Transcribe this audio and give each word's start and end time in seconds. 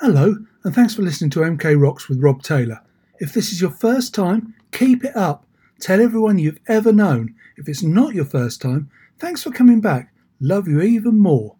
Hello, 0.00 0.34
and 0.64 0.74
thanks 0.74 0.94
for 0.94 1.02
listening 1.02 1.28
to 1.28 1.40
MK 1.40 1.78
Rocks 1.78 2.08
with 2.08 2.22
Rob 2.22 2.42
Taylor. 2.42 2.80
If 3.18 3.34
this 3.34 3.52
is 3.52 3.60
your 3.60 3.70
first 3.70 4.14
time, 4.14 4.54
keep 4.72 5.04
it 5.04 5.14
up. 5.14 5.44
Tell 5.78 6.00
everyone 6.00 6.38
you've 6.38 6.58
ever 6.68 6.90
known. 6.90 7.34
If 7.58 7.68
it's 7.68 7.82
not 7.82 8.14
your 8.14 8.24
first 8.24 8.62
time, 8.62 8.90
thanks 9.18 9.42
for 9.42 9.50
coming 9.50 9.82
back. 9.82 10.10
Love 10.40 10.66
you 10.66 10.80
even 10.80 11.18
more. 11.18 11.54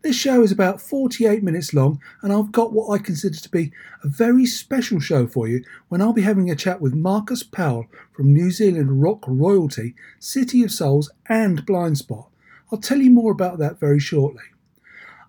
This 0.00 0.16
show 0.16 0.40
is 0.40 0.50
about 0.50 0.80
48 0.80 1.42
minutes 1.42 1.74
long, 1.74 2.00
and 2.22 2.32
I've 2.32 2.52
got 2.52 2.72
what 2.72 2.88
I 2.88 2.96
consider 3.02 3.36
to 3.36 3.50
be 3.50 3.70
a 4.02 4.08
very 4.08 4.46
special 4.46 4.98
show 4.98 5.26
for 5.26 5.46
you 5.46 5.62
when 5.88 6.00
I'll 6.00 6.14
be 6.14 6.22
having 6.22 6.50
a 6.50 6.56
chat 6.56 6.80
with 6.80 6.94
Marcus 6.94 7.42
Powell 7.42 7.84
from 8.14 8.32
New 8.32 8.50
Zealand 8.50 9.02
rock 9.02 9.22
royalty, 9.26 9.94
City 10.18 10.62
of 10.62 10.72
Souls, 10.72 11.10
and 11.28 11.66
Blindspott. 11.66 12.28
I'll 12.72 12.80
tell 12.80 13.02
you 13.02 13.10
more 13.10 13.32
about 13.32 13.58
that 13.58 13.78
very 13.78 14.00
shortly. 14.00 14.44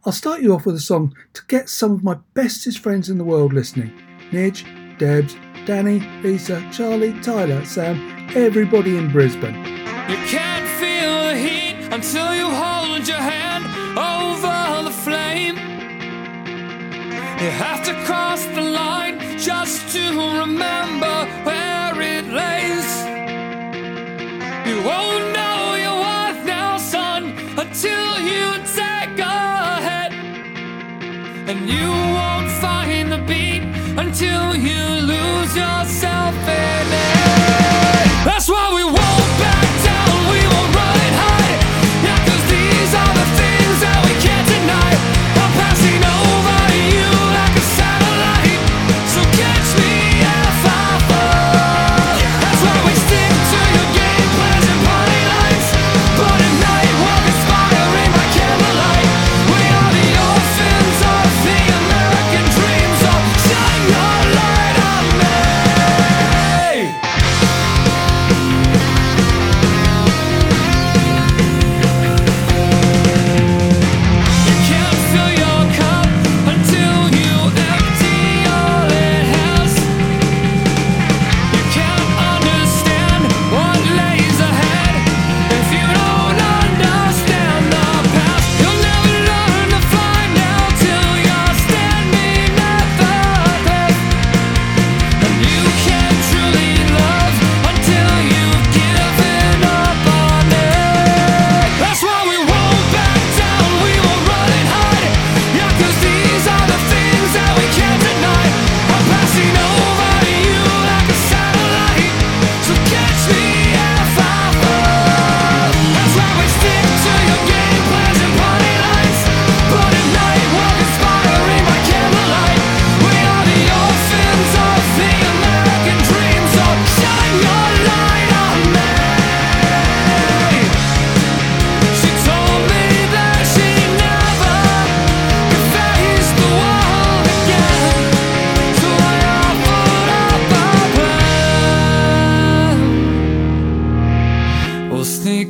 I'll 0.08 0.14
start 0.14 0.42
you 0.42 0.54
off 0.54 0.68
with 0.68 0.76
a 0.76 0.80
song 0.80 1.16
to 1.34 1.42
get 1.48 1.68
some 1.68 1.92
of 1.92 2.04
my 2.04 2.14
bestest 2.36 2.78
friends 2.78 3.10
in 3.10 3.18
the 3.18 3.24
world 3.24 3.54
listening 3.54 3.92
Nidge, 4.30 4.64
Debs, 5.00 5.36
Danny, 5.66 6.00
Lisa, 6.22 6.64
Charlie, 6.72 7.20
Tyler, 7.22 7.66
Sam, 7.66 8.30
everybody 8.36 8.98
in 8.98 9.12
Brisbane. 9.12 9.56
You 10.08 10.18
can't 10.28 10.68
feel 10.78 11.24
the 11.30 11.36
heat 11.36 11.92
until 11.92 12.36
you 12.36 12.46
hold 12.46 13.08
your 13.08 13.18
hand 13.18 13.66
over 13.98 14.84
the 14.88 14.96
flame. 14.96 15.56
You 17.42 17.50
have 17.50 17.84
to 17.86 17.96
cross 18.06 18.46
the 18.46 18.62
line 18.62 19.18
just 19.40 19.92
to 19.96 20.02
remember 20.40 21.16
where 21.46 22.00
it 22.00 22.26
lays. 22.28 22.90
You 24.70 24.84
won't 24.84 25.34
know 25.34 25.76
your 25.82 25.98
worth 25.98 26.46
now, 26.46 26.78
son, 26.78 27.34
until 27.58 28.20
you 28.20 28.46
hit. 28.66 28.85
And 31.56 31.70
you 31.70 31.90
won't 31.90 32.52
find 32.60 33.10
the 33.10 33.18
beat 33.20 33.62
until 33.98 34.54
you 34.58 34.84
lose 35.14 35.56
yourself 35.56 36.36
in 36.36 36.88
it. 36.92 38.26
That's 38.26 38.50
why 38.50 38.74
we 38.76 38.84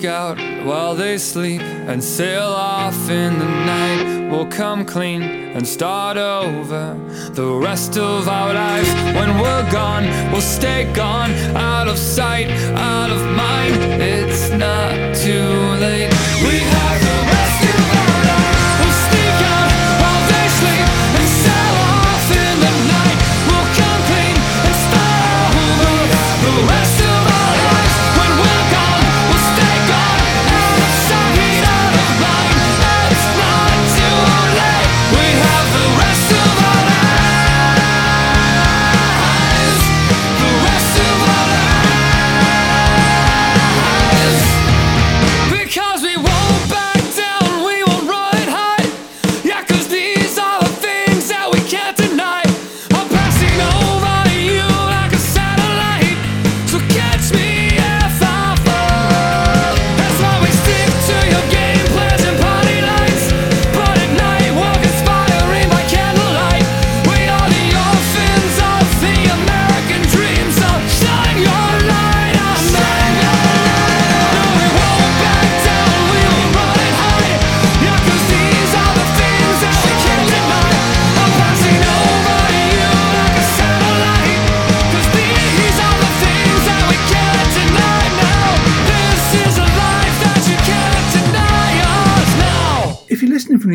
out 0.07 0.37
while 0.65 0.95
they 0.95 1.17
sleep 1.17 1.61
and 1.61 2.03
sail 2.03 2.47
off 2.47 3.09
in 3.09 3.39
the 3.39 3.45
night. 3.45 4.29
We'll 4.29 4.47
come 4.47 4.85
clean 4.85 5.21
and 5.21 5.67
start 5.67 6.17
over 6.17 6.97
the 7.31 7.47
rest 7.53 7.97
of 7.97 8.27
our 8.27 8.53
lives. 8.53 8.89
When 9.15 9.37
we're 9.39 9.71
gone, 9.71 10.05
we'll 10.31 10.41
stay 10.41 10.91
gone, 10.93 11.31
out 11.55 11.87
of 11.87 11.97
sight, 11.97 12.49
out 12.75 13.09
of 13.09 13.21
mind. 13.35 13.75
It's 14.01 14.49
not 14.51 15.15
too 15.15 15.49
late. 15.79 16.11
We 16.43 16.59
have 16.59 17.14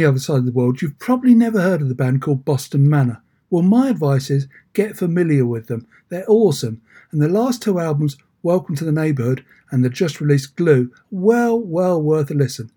the 0.01 0.09
other 0.09 0.19
side 0.19 0.39
of 0.39 0.47
the 0.47 0.53
world, 0.53 0.81
you've 0.81 0.99
probably 0.99 1.35
never 1.35 1.61
heard 1.61 1.83
of 1.83 1.91
the 1.91 1.95
band 1.95 2.23
called 2.23 2.43
Boston 2.45 2.89
Manor. 2.89 3.21
Well, 3.51 3.63
my 3.63 3.91
advice 3.91 4.31
is 4.31 4.49
get 4.73 4.97
familiar 4.97 5.45
with 5.45 5.67
them. 5.67 5.87
They're 6.09 6.25
awesome. 6.27 6.81
And 7.13 7.21
the 7.21 7.29
last 7.29 7.63
two 7.63 7.79
albums, 7.79 8.17
Welcome 8.43 8.75
to 8.77 8.85
the 8.85 8.93
Neighbourhood 8.93 9.45
and 9.71 9.85
the 9.85 9.91
just 9.91 10.19
released 10.19 10.57
Glue, 10.57 10.91
well, 11.11 11.61
well 11.61 12.01
worth 12.01 12.31
a 12.31 12.35
listen. 12.35 12.71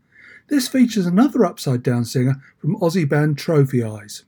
This 0.50 0.68
features 0.68 1.06
another 1.06 1.46
upside 1.46 1.82
down 1.82 2.04
singer 2.04 2.42
from 2.60 2.76
Aussie 2.82 3.08
band 3.08 3.38
Trophy 3.38 3.82
Eyes. 3.82 4.26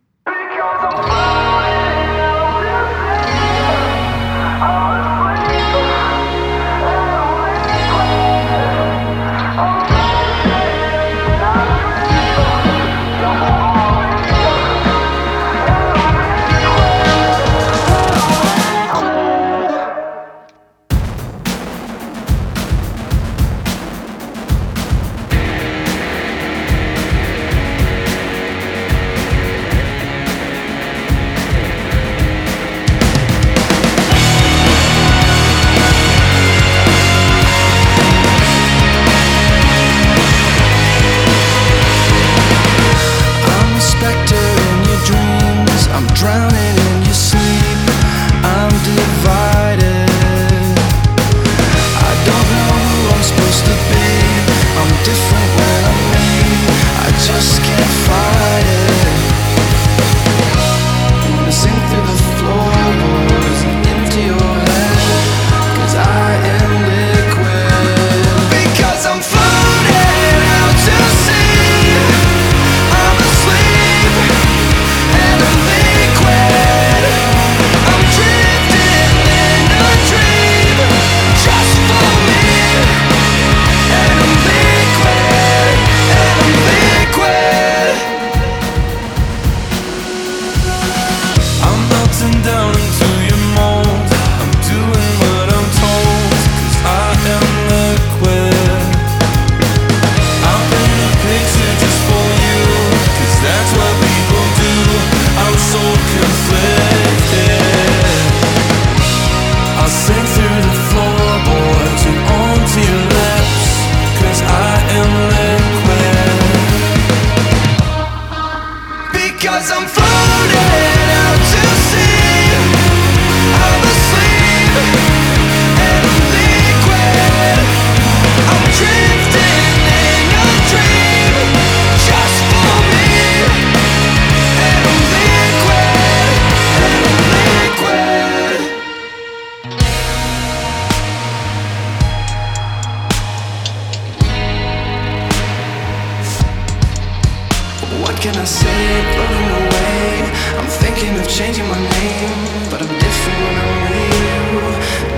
changing 151.36 151.68
my 151.68 151.78
name, 151.78 152.70
but 152.72 152.82
I'm 152.82 152.88
different 152.88 153.40
when 153.44 153.56
I'm 153.60 153.74
with 153.84 154.08
you. 154.24 154.56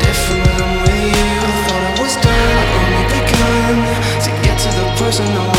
Different 0.02 0.42
when 0.48 0.62
I'm 0.66 0.82
with 0.82 1.14
you. 1.14 1.30
I 1.46 1.54
thought 1.66 1.84
I 1.86 2.02
was 2.02 2.16
done, 2.26 2.68
only 2.82 3.06
begun 3.14 3.78
to 4.26 4.30
get 4.42 4.58
to 4.64 4.70
the 4.80 4.86
person 4.98 5.28
I 5.28 5.57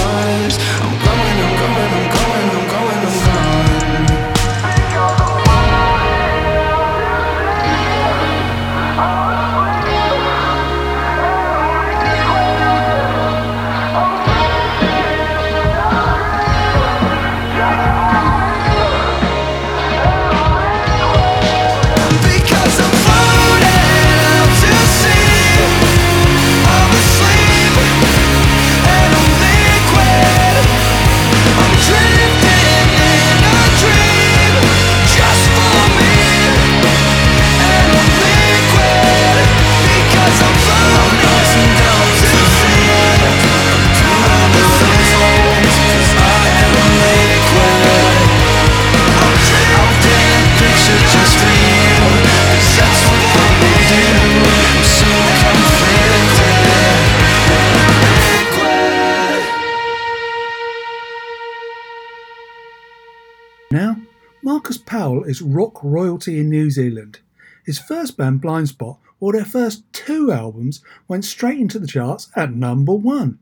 is 65.28 65.42
rock 65.42 65.78
royalty 65.82 66.40
in 66.40 66.48
New 66.48 66.70
Zealand. 66.70 67.20
His 67.64 67.78
first 67.78 68.16
band, 68.16 68.40
Blindspott, 68.40 68.98
or 69.20 69.32
their 69.32 69.44
first 69.44 69.84
two 69.92 70.32
albums, 70.32 70.82
went 71.06 71.24
straight 71.24 71.58
into 71.58 71.78
the 71.78 71.86
charts 71.86 72.30
at 72.34 72.54
number 72.54 72.94
one. 72.94 73.38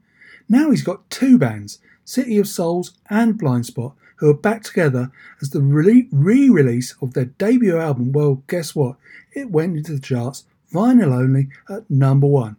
Now 0.48 0.70
he's 0.70 0.82
got 0.82 1.08
two 1.10 1.38
bands, 1.38 1.78
City 2.04 2.38
of 2.38 2.48
Souls 2.48 2.92
and 3.08 3.38
Blindspott, 3.38 3.92
who 4.16 4.30
are 4.30 4.34
back 4.34 4.62
together 4.62 5.10
as 5.40 5.50
the 5.50 5.60
re 5.60 6.08
release 6.10 6.94
of 7.00 7.14
their 7.14 7.26
debut 7.26 7.78
album. 7.78 8.12
Well, 8.12 8.42
guess 8.46 8.74
what? 8.74 8.96
It 9.32 9.50
went 9.50 9.76
into 9.76 9.92
the 9.92 10.00
charts, 10.00 10.44
vinyl 10.72 11.12
only, 11.12 11.48
at 11.68 11.90
number 11.90 12.26
one. 12.26 12.56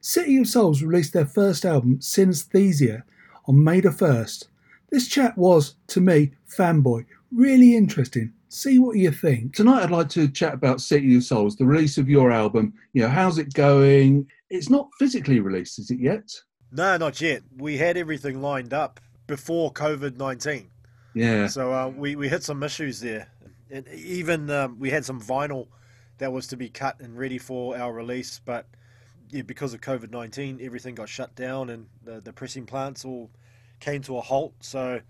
City 0.00 0.36
of 0.38 0.48
Souls 0.48 0.82
released 0.82 1.12
their 1.12 1.26
first 1.26 1.64
album, 1.64 1.98
Synesthesia, 1.98 3.02
on 3.46 3.62
May 3.62 3.80
the 3.80 3.90
1st. 3.90 4.46
This 4.90 5.08
chat 5.08 5.36
was, 5.38 5.74
to 5.88 6.00
me, 6.00 6.32
fanboy, 6.48 7.06
really 7.30 7.76
interesting. 7.76 8.32
See 8.52 8.78
what 8.78 8.98
you 8.98 9.10
think. 9.10 9.54
Tonight, 9.54 9.82
I'd 9.82 9.90
like 9.90 10.10
to 10.10 10.28
chat 10.28 10.52
about 10.52 10.82
City 10.82 11.16
of 11.16 11.24
Souls, 11.24 11.56
the 11.56 11.64
release 11.64 11.96
of 11.96 12.06
your 12.06 12.30
album. 12.30 12.74
You 12.92 13.00
know, 13.00 13.08
how's 13.08 13.38
it 13.38 13.54
going? 13.54 14.26
It's 14.50 14.68
not 14.68 14.90
physically 14.98 15.40
released, 15.40 15.78
is 15.78 15.90
it 15.90 15.98
yet? 15.98 16.30
No, 16.70 16.98
not 16.98 17.18
yet. 17.18 17.40
We 17.56 17.78
had 17.78 17.96
everything 17.96 18.42
lined 18.42 18.74
up 18.74 19.00
before 19.26 19.72
COVID 19.72 20.18
19. 20.18 20.68
Yeah. 21.14 21.46
So 21.46 21.72
uh, 21.72 21.88
we, 21.88 22.14
we 22.14 22.28
hit 22.28 22.42
some 22.42 22.62
issues 22.62 23.00
there. 23.00 23.26
And 23.70 23.88
even 23.88 24.50
um, 24.50 24.78
we 24.78 24.90
had 24.90 25.06
some 25.06 25.18
vinyl 25.18 25.68
that 26.18 26.30
was 26.30 26.46
to 26.48 26.56
be 26.58 26.68
cut 26.68 27.00
and 27.00 27.16
ready 27.16 27.38
for 27.38 27.74
our 27.78 27.90
release, 27.90 28.38
but 28.44 28.66
yeah, 29.30 29.40
because 29.40 29.72
of 29.72 29.80
COVID 29.80 30.10
19, 30.10 30.58
everything 30.60 30.94
got 30.94 31.08
shut 31.08 31.34
down 31.34 31.70
and 31.70 31.86
the, 32.04 32.20
the 32.20 32.34
pressing 32.34 32.66
plants 32.66 33.02
all 33.06 33.30
came 33.80 34.02
to 34.02 34.18
a 34.18 34.20
halt. 34.20 34.52
So 34.60 35.00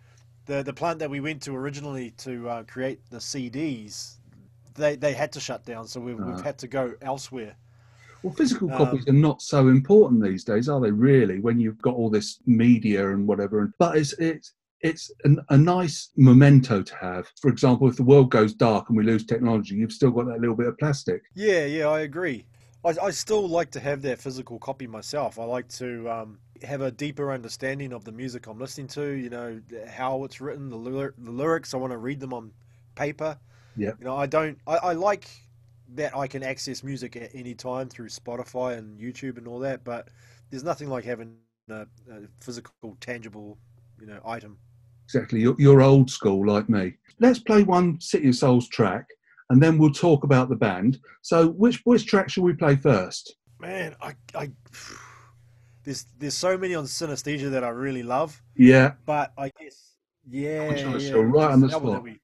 the, 0.47 0.63
the 0.63 0.73
plant 0.73 0.99
that 1.01 1.11
we 1.11 1.21
went 1.21 1.43
to 1.43 1.55
originally 1.55 2.11
to 2.19 2.49
uh, 2.49 2.63
create 2.65 3.01
the 3.11 3.19
CDs, 3.19 4.17
they, 4.75 4.97
they 4.97 5.13
had 5.13 5.33
to 5.33 5.41
shut 5.41 5.65
down. 5.65 5.87
So 5.87 6.01
we've, 6.01 6.19
we've 6.19 6.41
had 6.41 6.59
to 6.59 6.69
go 6.69 6.95
elsewhere. 7.03 7.57
Well, 8.23 8.35
physical 8.35 8.71
um, 8.71 8.79
copies 8.79 9.09
um, 9.09 9.17
are 9.17 9.19
not 9.19 9.43
so 9.43 9.69
important 9.69 10.23
these 10.23 10.45
days, 10.45 10.69
are 10.69 10.81
they? 10.81 10.91
Really, 10.91 11.41
when 11.41 11.59
you've 11.59 11.83
got 11.83 11.95
all 11.95 12.09
this 12.09 12.39
media 12.47 13.11
and 13.11 13.27
whatever. 13.27 13.73
But 13.79 13.97
it's 13.97 14.13
it's 14.15 14.53
it's 14.81 15.11
an, 15.25 15.41
a 15.51 15.59
nice 15.59 16.11
memento 16.17 16.83
to 16.83 16.97
have. 16.97 17.31
For 17.41 17.49
example, 17.49 17.89
if 17.89 17.97
the 17.97 18.03
world 18.03 18.31
goes 18.31 18.55
dark 18.55 18.89
and 18.89 18.97
we 18.97 19.05
lose 19.05 19.25
technology, 19.25 19.75
you've 19.75 19.93
still 19.93 20.11
got 20.11 20.27
that 20.27 20.41
little 20.41 20.57
bit 20.57 20.67
of 20.67 20.79
plastic. 20.79 21.23
Yeah, 21.35 21.65
yeah, 21.67 21.89
I 21.89 22.01
agree. 22.01 22.47
I, 22.85 22.95
I 23.03 23.11
still 23.11 23.49
like 23.49 23.71
to 23.73 23.81
have 23.81 24.03
that 24.03 24.21
physical 24.21 24.59
copy 24.59 24.87
myself. 24.87 25.39
I 25.39 25.45
like 25.45 25.69
to 25.69 26.11
um, 26.11 26.39
have 26.63 26.81
a 26.81 26.91
deeper 26.91 27.33
understanding 27.33 27.93
of 27.93 28.05
the 28.05 28.13
music 28.13 28.47
I'm 28.47 28.59
listening 28.59 28.89
to. 28.89 29.11
You 29.11 29.31
know 29.31 29.61
how 29.89 30.25
it's 30.25 30.41
written, 30.41 30.71
the, 30.71 31.13
the 31.19 31.31
lyrics. 31.31 31.75
I 31.75 31.77
want 31.77 31.93
to 31.93 31.99
read 31.99 32.21
them 32.21 32.33
on 32.33 32.53
paper. 32.95 33.39
Yeah. 33.77 33.93
You 33.99 34.05
know, 34.05 34.17
I 34.17 34.27
don't. 34.27 34.59
I, 34.67 34.77
I 34.77 34.93
like 34.93 35.29
that 35.95 36.17
I 36.17 36.27
can 36.27 36.43
access 36.43 36.83
music 36.83 37.17
at 37.17 37.31
any 37.35 37.55
time 37.55 37.89
through 37.89 38.09
Spotify 38.09 38.79
and 38.79 38.99
YouTube 38.99 39.39
and 39.39 39.47
all 39.47 39.59
that. 39.61 39.85
But 39.85 40.09
there's 40.51 40.65
nothing 40.65 40.89
like 40.89 41.05
having 41.05 41.37
a, 41.71 41.83
a 42.11 42.23
physical, 42.41 42.97
tangible, 43.01 43.59
you 44.01 44.07
know, 44.07 44.21
item. 44.25 44.59
Exactly. 45.05 45.41
You're, 45.41 45.57
you're 45.59 45.83
old 45.83 46.11
school 46.11 46.47
like 46.47 46.69
me. 46.69 46.95
Let's 47.19 47.39
play 47.39 47.63
one 47.63 48.01
City 48.01 48.29
of 48.29 48.37
Souls 48.37 48.69
track, 48.69 49.07
and 49.51 49.63
then 49.63 49.79
we'll 49.79 49.93
talk 49.93 50.25
about 50.25 50.49
the 50.49 50.57
band. 50.57 50.99
So, 51.23 51.49
which 51.51 51.81
which 51.85 52.07
track 52.07 52.31
shall 52.31 52.45
we 52.45 52.55
play 52.55 52.77
first? 52.77 53.37
Man, 53.61 53.95
I, 54.01 54.15
I 54.35 54.51
there's 55.85 56.07
there's 56.19 56.35
so 56.35 56.57
many 56.57 56.75
on 56.75 56.85
Synesthesia 56.85 57.51
that 57.51 57.65
I 57.65 57.69
really 57.69 58.03
love. 58.03 58.43
Yeah. 58.57 58.93
But 59.05 59.33
I 59.37 59.51
guess 59.59 59.93
yeah, 60.29 60.73
yeah 60.75 61.15
right 61.17 61.51
on 61.51 61.61
the 61.61 61.69
spot. 61.71 62.03
We, 62.03 62.21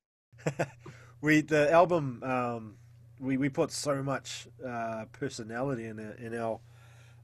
we 1.20 1.40
the 1.40 1.70
album 1.72 2.22
um, 2.22 2.74
we, 3.20 3.36
we 3.36 3.48
put 3.48 3.72
so 3.72 4.02
much 4.02 4.46
uh, 4.66 5.04
personality 5.12 5.86
in 5.86 5.98
our, 5.98 6.12
in 6.12 6.38
our, 6.38 6.60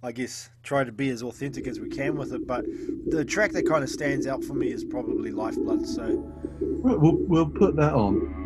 I 0.02 0.12
guess, 0.12 0.50
try 0.62 0.84
to 0.84 0.92
be 0.92 1.10
as 1.10 1.22
authentic 1.22 1.66
as 1.66 1.80
we 1.80 1.88
can 1.88 2.16
with 2.16 2.32
it. 2.32 2.46
But 2.46 2.64
the 3.06 3.24
track 3.24 3.52
that 3.52 3.66
kind 3.66 3.82
of 3.84 3.90
stands 3.90 4.26
out 4.26 4.44
for 4.44 4.54
me 4.54 4.70
is 4.72 4.84
probably 4.84 5.30
Lifeblood. 5.30 5.86
So, 5.86 6.02
right, 6.60 6.98
we'll 6.98 7.16
we'll 7.16 7.48
put 7.48 7.76
that 7.76 7.94
on. 7.94 8.42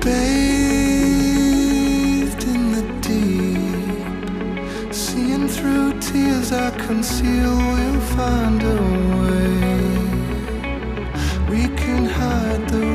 Bathed 0.00 0.51
through 5.62 5.92
tears 6.00 6.50
I 6.50 6.70
conceal, 6.86 7.54
we'll 7.72 8.00
find 8.16 8.60
a 8.76 8.80
way. 9.20 9.52
We 11.52 11.62
can 11.80 12.04
hide 12.04 12.68
the 12.68 12.91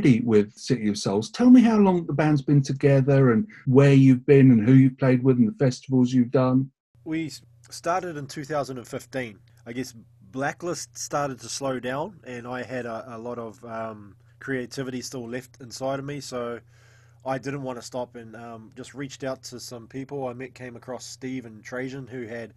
already 0.00 0.20
with 0.20 0.56
City 0.56 0.88
of 0.88 0.96
Souls. 0.96 1.30
Tell 1.30 1.50
me 1.50 1.60
how 1.60 1.76
long 1.76 2.06
the 2.06 2.12
band's 2.12 2.42
been 2.42 2.62
together 2.62 3.32
and 3.32 3.46
where 3.66 3.92
you've 3.92 4.24
been 4.24 4.50
and 4.50 4.66
who 4.66 4.74
you've 4.74 4.98
played 4.98 5.22
with 5.22 5.36
and 5.36 5.48
the 5.48 5.58
festivals 5.58 6.12
you've 6.12 6.30
done. 6.30 6.70
We 7.04 7.30
started 7.70 8.16
in 8.16 8.26
2015. 8.26 9.38
I 9.66 9.72
guess 9.72 9.94
Blacklist 10.32 10.96
started 10.96 11.38
to 11.40 11.48
slow 11.48 11.80
down, 11.80 12.20
and 12.24 12.46
I 12.46 12.62
had 12.62 12.86
a, 12.86 13.16
a 13.16 13.18
lot 13.18 13.38
of 13.38 13.62
um, 13.64 14.16
creativity 14.38 15.02
still 15.02 15.28
left 15.28 15.60
inside 15.60 15.98
of 15.98 16.04
me, 16.04 16.20
so 16.20 16.60
I 17.26 17.36
didn't 17.36 17.62
want 17.62 17.78
to 17.78 17.84
stop 17.84 18.16
and 18.16 18.34
um, 18.36 18.72
just 18.76 18.94
reached 18.94 19.22
out 19.22 19.42
to 19.44 19.60
some 19.60 19.86
people. 19.86 20.28
I 20.28 20.32
met, 20.32 20.54
came 20.54 20.76
across 20.76 21.04
Steve 21.04 21.44
and 21.44 21.62
Trajan, 21.62 22.06
who 22.06 22.26
had 22.26 22.54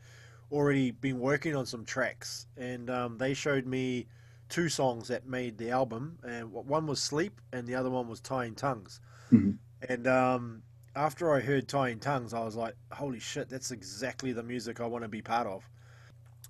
already 0.51 0.91
been 0.91 1.19
working 1.19 1.55
on 1.55 1.65
some 1.65 1.83
tracks, 1.83 2.47
and 2.55 2.89
um, 2.89 3.17
they 3.17 3.33
showed 3.33 3.65
me 3.65 4.07
two 4.53 4.69
songs 4.69 5.07
that 5.07 5.25
made 5.25 5.57
the 5.57 5.71
album, 5.71 6.19
and 6.23 6.51
one 6.51 6.85
was 6.85 7.01
Sleep, 7.01 7.41
and 7.51 7.65
the 7.65 7.73
other 7.73 7.89
one 7.89 8.07
was 8.07 8.19
Tying 8.19 8.53
Tongues. 8.53 9.01
Mm-hmm. 9.31 9.53
And 9.89 10.07
um, 10.07 10.61
after 10.95 11.33
I 11.33 11.39
heard 11.39 11.67
Tying 11.67 11.97
Tongues, 11.97 12.35
I 12.35 12.43
was 12.43 12.55
like, 12.55 12.75
"Holy 12.91 13.19
shit, 13.19 13.49
that's 13.49 13.71
exactly 13.71 14.31
the 14.31 14.43
music 14.43 14.79
I 14.79 14.85
want 14.85 15.05
to 15.05 15.07
be 15.07 15.23
part 15.23 15.47
of." 15.47 15.67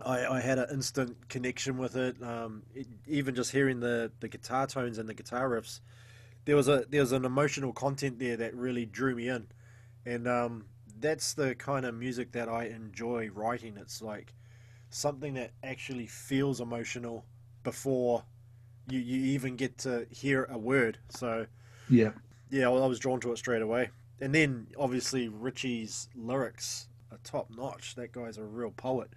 I, 0.02 0.26
I 0.26 0.42
had 0.42 0.60
an 0.60 0.68
instant 0.70 1.30
connection 1.30 1.78
with 1.78 1.96
it. 1.96 2.22
Um, 2.22 2.64
it. 2.76 2.88
Even 3.08 3.36
just 3.36 3.54
hearing 3.54 3.80
the, 3.80 4.12
the 4.20 4.28
guitar 4.28 4.68
tones 4.68 4.98
and 4.98 5.08
the 5.08 5.14
guitar 5.14 5.50
riffs, 5.50 5.80
there 6.44 6.58
was 6.58 6.68
a 6.68 6.84
there 6.90 7.00
was 7.00 7.14
an 7.14 7.24
emotional 7.24 7.72
content 7.72 8.20
there 8.20 8.36
that 8.36 8.54
really 8.54 8.86
drew 8.86 9.16
me 9.16 9.30
in, 9.30 9.48
and 10.06 10.28
um, 10.28 10.66
that's 11.00 11.36
the 11.36 11.56
kind 11.56 11.86
of 11.86 11.96
music 11.96 12.34
that 12.34 12.50
I 12.50 12.66
enjoy 12.66 13.30
writing. 13.34 13.78
It's 13.78 14.02
like 14.02 14.34
something 14.90 15.36
that 15.36 15.52
actually 15.64 16.08
feels 16.08 16.60
emotional 16.60 17.24
before 17.64 18.24
you, 18.90 19.00
you 19.00 19.34
even 19.34 19.56
get 19.56 19.78
to 19.80 20.06
hear 20.10 20.46
a 20.46 20.58
word. 20.58 20.98
So 21.10 21.48
yeah, 21.90 22.12
yeah, 22.50 22.68
I 22.68 22.88
was 22.88 23.00
drawn 23.00 23.20
to 23.22 23.32
it 23.32 23.38
straight 23.38 23.62
away. 23.62 23.90
And 24.22 24.34
then 24.34 24.68
obviously 24.78 25.28
Richie's 25.28 26.08
lyrics 26.16 26.88
are 27.12 27.18
top 27.24 27.50
notch. 27.50 27.96
That 27.96 28.12
guy's 28.12 28.38
a 28.38 28.44
real 28.44 28.72
poet. 28.72 29.10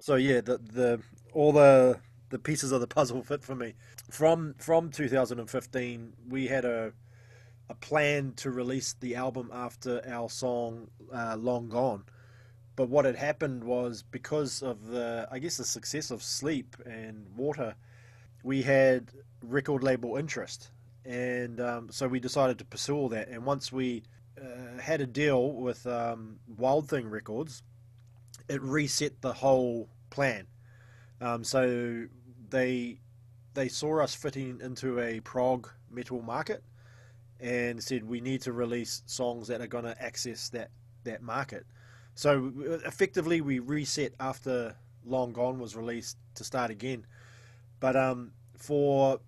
So 0.00 0.14
yeah, 0.14 0.40
the 0.40 0.58
the 0.58 1.00
all 1.32 1.52
the 1.52 2.00
the 2.30 2.38
pieces 2.38 2.72
of 2.72 2.80
the 2.80 2.86
puzzle 2.86 3.22
fit 3.22 3.42
for 3.42 3.54
me. 3.54 3.74
From 4.10 4.54
from 4.58 4.90
2015, 4.90 6.12
we 6.28 6.46
had 6.46 6.64
a 6.64 6.92
a 7.70 7.74
plan 7.74 8.32
to 8.36 8.50
release 8.50 8.94
the 8.98 9.14
album 9.14 9.50
after 9.52 10.02
our 10.08 10.30
song 10.30 10.88
uh, 11.12 11.36
"Long 11.38 11.68
Gone," 11.68 12.04
but 12.76 12.88
what 12.88 13.04
had 13.04 13.16
happened 13.16 13.64
was 13.64 14.02
because 14.02 14.62
of 14.62 14.86
the 14.86 15.28
I 15.30 15.38
guess 15.38 15.56
the 15.56 15.64
success 15.64 16.10
of 16.10 16.22
Sleep 16.22 16.76
and 16.86 17.26
Water, 17.36 17.74
we 18.42 18.62
had 18.62 19.10
record 19.42 19.82
label 19.82 20.16
interest, 20.16 20.70
and 21.04 21.60
um, 21.60 21.88
so 21.90 22.08
we 22.08 22.20
decided 22.20 22.58
to 22.58 22.64
pursue 22.64 22.96
all 22.96 23.08
that. 23.10 23.28
And 23.28 23.44
once 23.44 23.72
we 23.72 24.02
uh, 24.40 24.80
had 24.80 25.00
a 25.00 25.06
deal 25.06 25.52
with 25.52 25.86
um, 25.86 26.38
Wild 26.56 26.88
Thing 26.88 27.08
Records, 27.08 27.62
it 28.48 28.62
reset 28.62 29.20
the 29.20 29.32
whole 29.32 29.88
plan. 30.10 30.46
Um, 31.20 31.44
so 31.44 32.06
they 32.50 33.00
they 33.54 33.68
saw 33.68 34.02
us 34.02 34.14
fitting 34.14 34.60
into 34.62 35.00
a 35.00 35.20
prog 35.20 35.68
metal 35.90 36.22
market 36.22 36.62
and 37.40 37.82
said 37.82 38.04
we 38.04 38.20
need 38.20 38.42
to 38.42 38.52
release 38.52 39.02
songs 39.06 39.48
that 39.48 39.60
are 39.60 39.66
going 39.66 39.84
to 39.84 40.00
access 40.02 40.48
that 40.50 40.70
that 41.04 41.22
market. 41.22 41.66
So 42.14 42.52
effectively, 42.84 43.40
we 43.40 43.60
reset 43.60 44.12
after 44.18 44.74
Long 45.04 45.32
Gone 45.32 45.58
was 45.58 45.76
released 45.76 46.16
to 46.34 46.44
start 46.44 46.70
again. 46.70 47.06
But 47.80 47.96
um, 47.96 48.32
for 48.56 49.20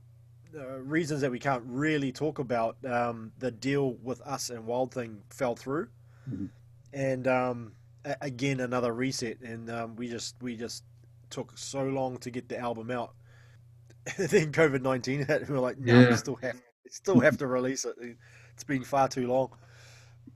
uh, 0.56 0.78
reasons 0.80 1.20
that 1.20 1.30
we 1.30 1.38
can't 1.38 1.62
really 1.66 2.12
talk 2.12 2.38
about, 2.38 2.76
um, 2.84 3.32
the 3.38 3.50
deal 3.50 3.94
with 4.02 4.20
us 4.22 4.50
and 4.50 4.66
Wild 4.66 4.92
Thing 4.92 5.22
fell 5.30 5.54
through, 5.54 5.88
mm-hmm. 6.28 6.46
and 6.92 7.28
um, 7.28 7.72
a- 8.04 8.16
again 8.20 8.60
another 8.60 8.92
reset, 8.92 9.40
and 9.40 9.70
um, 9.70 9.96
we 9.96 10.08
just 10.08 10.36
we 10.40 10.56
just 10.56 10.84
took 11.30 11.56
so 11.56 11.84
long 11.84 12.18
to 12.18 12.30
get 12.30 12.48
the 12.48 12.58
album 12.58 12.90
out. 12.90 13.14
then 14.18 14.50
COVID 14.52 14.82
nineteen 14.82 15.18
hit, 15.26 15.42
and 15.42 15.48
we 15.48 15.56
are 15.56 15.60
like, 15.60 15.78
no, 15.78 16.00
Yeah. 16.00 16.10
we 16.10 16.16
still 16.16 16.36
have 16.36 16.60
still 16.88 17.20
have 17.20 17.38
to 17.38 17.46
release 17.46 17.84
it. 17.84 17.94
It's 18.54 18.64
been 18.64 18.82
far 18.82 19.08
too 19.08 19.26
long. 19.26 19.50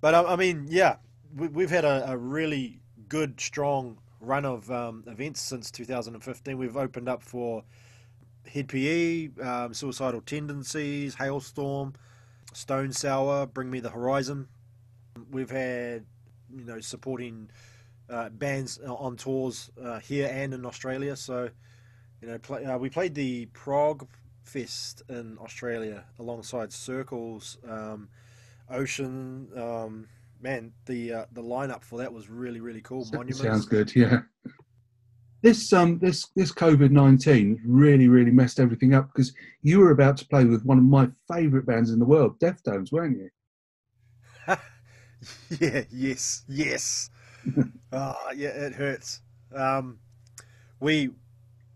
But 0.00 0.14
I, 0.14 0.22
I 0.22 0.37
mean, 0.37 0.66
yeah, 0.68 0.96
we, 1.35 1.48
we've 1.48 1.70
had 1.70 1.85
a, 1.85 2.11
a 2.11 2.16
really 2.16 2.81
good, 3.09 3.40
strong 3.40 3.98
run 4.20 4.44
of 4.44 4.70
um, 4.70 5.05
events 5.07 5.40
since 5.40 5.70
2015. 5.70 6.57
We've 6.57 6.77
opened 6.77 7.09
up 7.09 7.22
for 7.22 7.64
Hed 8.47 8.69
PE, 8.69 9.31
um, 9.43 9.75
Suicidal 9.75 10.21
Tendencies, 10.21 11.17
Halestorm, 11.17 11.95
Stone 12.53 12.93
Sour, 12.93 13.47
Bring 13.47 13.71
Me 13.71 13.81
the 13.81 13.91
Horizon. 13.91 14.49
We've 15.31 15.51
had, 15.51 16.05
you 16.55 16.65
know, 16.65 16.81
supporting 16.81 17.51
uh, 18.11 18.29
bands 18.31 18.79
on 18.79 19.17
tours 19.17 19.71
uh, 19.83 19.99
here 20.01 20.29
and 20.31 20.55
in 20.55 20.65
Australia. 20.65 21.17
So, 21.17 21.51
you 22.21 22.29
know, 22.29 22.39
play, 22.39 22.65
uh, 22.65 22.79
we 22.79 22.91
played 22.91 23.15
the 23.15 23.47
Prague 23.47 24.07
Fest 24.43 25.03
in 25.09 25.39
Australia 25.39 26.05
alongside 26.19 26.73
Circles, 26.73 27.59
um, 27.69 28.09
Ocean. 28.71 29.49
Um, 29.57 30.07
man, 30.41 30.73
the 30.85 31.13
uh, 31.13 31.25
the 31.33 31.43
lineup 31.43 31.83
for 31.83 31.99
that 31.99 32.13
was 32.13 32.29
really 32.29 32.61
really 32.61 32.83
cool. 32.83 33.07
Monuments. 33.13 33.41
Sounds 33.41 33.67
good. 33.67 33.95
Yeah. 33.97 34.21
This 35.45 35.75
um 35.75 35.99
this 35.99 36.29
this 36.35 36.51
COVID 36.51 36.91
nineteen 36.91 37.61
really 37.67 38.09
really 38.09 38.31
messed 38.31 38.59
everything 38.59 38.95
up 38.95 39.09
because 39.13 39.35
you 39.61 39.79
were 39.79 39.91
about 39.91 40.17
to 40.17 40.27
play 40.27 40.47
with 40.47 40.65
one 40.65 40.79
of 40.79 40.85
my 40.85 41.11
favourite 41.31 41.67
bands 41.67 41.91
in 41.91 41.99
the 41.99 42.05
world, 42.07 42.41
Deftones, 42.41 42.91
weren't 42.91 43.19
you? 43.19 43.31
yeah. 45.61 45.85
Yes. 45.91 46.45
Yes. 46.49 47.11
oh, 47.93 48.17
yeah. 48.35 48.49
It 48.49 48.73
hurts. 48.73 49.21
Um, 49.55 49.99
we 50.81 51.11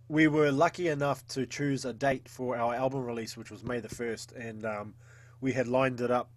we 0.08 0.28
were 0.28 0.50
lucky 0.50 0.88
enough 0.88 1.26
to 1.28 1.44
choose 1.44 1.84
a 1.84 1.92
date 1.92 2.26
for 2.26 2.56
our 2.56 2.74
album 2.74 3.04
release, 3.04 3.36
which 3.36 3.50
was 3.50 3.64
May 3.64 3.80
the 3.80 3.90
first, 3.90 4.32
and 4.32 4.64
um, 4.64 4.94
we 5.42 5.52
had 5.52 5.68
lined 5.68 6.00
it 6.00 6.10
up. 6.10 6.30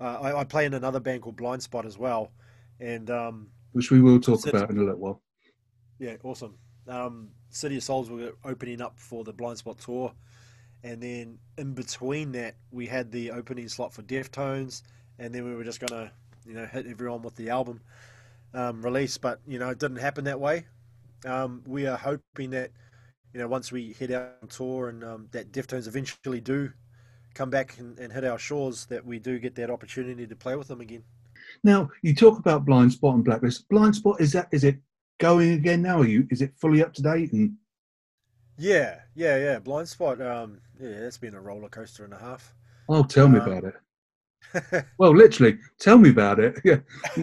Uh, 0.00 0.18
I, 0.22 0.38
I 0.38 0.44
play 0.44 0.66
in 0.66 0.74
another 0.74 1.00
band 1.00 1.22
called 1.22 1.36
Blindspott 1.36 1.84
as 1.84 1.98
well, 1.98 2.30
and 2.78 3.10
um, 3.10 3.48
Which 3.72 3.90
we 3.90 4.00
will 4.00 4.20
talk 4.20 4.46
about 4.46 4.70
in 4.70 4.78
a 4.78 4.82
little 4.82 5.00
while. 5.00 5.22
Yeah, 6.00 6.16
awesome. 6.24 6.54
Um, 6.88 7.28
City 7.50 7.76
of 7.76 7.82
Souls 7.82 8.10
were 8.10 8.32
opening 8.44 8.80
up 8.80 8.98
for 8.98 9.22
the 9.22 9.34
Blindspott 9.34 9.84
tour, 9.84 10.12
and 10.82 11.00
then 11.00 11.38
in 11.58 11.74
between 11.74 12.32
that, 12.32 12.56
we 12.72 12.86
had 12.86 13.12
the 13.12 13.30
opening 13.30 13.68
slot 13.68 13.92
for 13.92 14.02
Deftones, 14.02 14.82
and 15.18 15.32
then 15.34 15.44
we 15.44 15.54
were 15.54 15.62
just 15.62 15.78
gonna, 15.78 16.10
you 16.46 16.54
know, 16.54 16.64
hit 16.64 16.86
everyone 16.86 17.20
with 17.20 17.36
the 17.36 17.50
album 17.50 17.82
um, 18.54 18.80
release. 18.82 19.18
But 19.18 19.40
you 19.46 19.58
know, 19.58 19.68
it 19.68 19.78
didn't 19.78 19.98
happen 19.98 20.24
that 20.24 20.40
way. 20.40 20.66
Um, 21.26 21.62
we 21.66 21.86
are 21.86 21.98
hoping 21.98 22.48
that, 22.50 22.70
you 23.34 23.40
know, 23.40 23.46
once 23.46 23.70
we 23.70 23.94
head 23.98 24.10
out 24.10 24.36
on 24.42 24.48
tour 24.48 24.88
and 24.88 25.04
um, 25.04 25.28
that 25.32 25.52
Deftones 25.52 25.86
eventually 25.86 26.40
do 26.40 26.72
come 27.34 27.50
back 27.50 27.76
and, 27.78 27.98
and 27.98 28.10
hit 28.10 28.24
our 28.24 28.38
shores, 28.38 28.86
that 28.86 29.04
we 29.04 29.18
do 29.18 29.38
get 29.38 29.54
that 29.56 29.68
opportunity 29.68 30.26
to 30.26 30.34
play 30.34 30.56
with 30.56 30.68
them 30.68 30.80
again. 30.80 31.04
Now 31.62 31.90
you 32.00 32.14
talk 32.14 32.38
about 32.38 32.64
Blindspott 32.64 33.14
and 33.16 33.24
Blacklist. 33.24 33.68
Blindspott 33.68 34.18
is 34.18 34.32
that 34.32 34.48
is 34.50 34.64
it 34.64 34.78
going 35.20 35.52
again 35.52 35.82
now? 35.82 36.00
Are 36.00 36.06
you 36.06 36.26
is 36.30 36.42
it 36.42 36.52
fully 36.56 36.82
up 36.82 36.92
to 36.94 37.02
date 37.02 37.32
and 37.32 37.52
Yeah, 38.58 38.96
yeah, 39.14 39.36
yeah. 39.36 39.58
Blindspott. 39.60 40.20
Um, 40.20 40.60
yeah, 40.80 40.98
that's 41.00 41.18
been 41.18 41.34
a 41.34 41.40
roller 41.40 41.68
coaster 41.68 42.04
and 42.04 42.12
a 42.12 42.18
half. 42.18 42.52
Oh, 42.88 43.04
tell 43.04 43.28
me 43.28 43.38
Um, 43.38 43.48
about 43.48 43.64
it. 43.64 43.74
Well, 44.98 45.14
literally, 45.14 45.58
tell 45.78 45.98
me 45.98 46.10
about 46.10 46.40
it. 46.40 46.58
Yeah, 46.64 46.78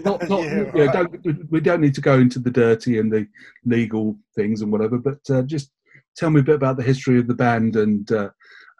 not, 0.06 0.30
not, 0.30 0.44
Yeah, 0.44 0.72
yeah, 0.76 0.84
right. 0.86 0.94
don't, 0.94 1.52
we 1.52 1.60
don't 1.60 1.82
need 1.82 1.96
to 1.96 2.02
go 2.02 2.20
into 2.20 2.40
the 2.40 2.52
dirty 2.52 3.00
and 3.00 3.12
the 3.12 3.28
legal 3.66 4.16
things 4.36 4.62
and 4.62 4.72
whatever, 4.72 4.98
but 4.98 5.20
uh, 5.30 5.42
just 5.42 5.72
tell 6.16 6.30
me 6.30 6.40
a 6.40 6.44
bit 6.44 6.56
about 6.56 6.78
the 6.78 6.84
history 6.84 7.20
of 7.20 7.28
the 7.28 7.34
band 7.34 7.76
and 7.76 8.12
uh, 8.12 8.30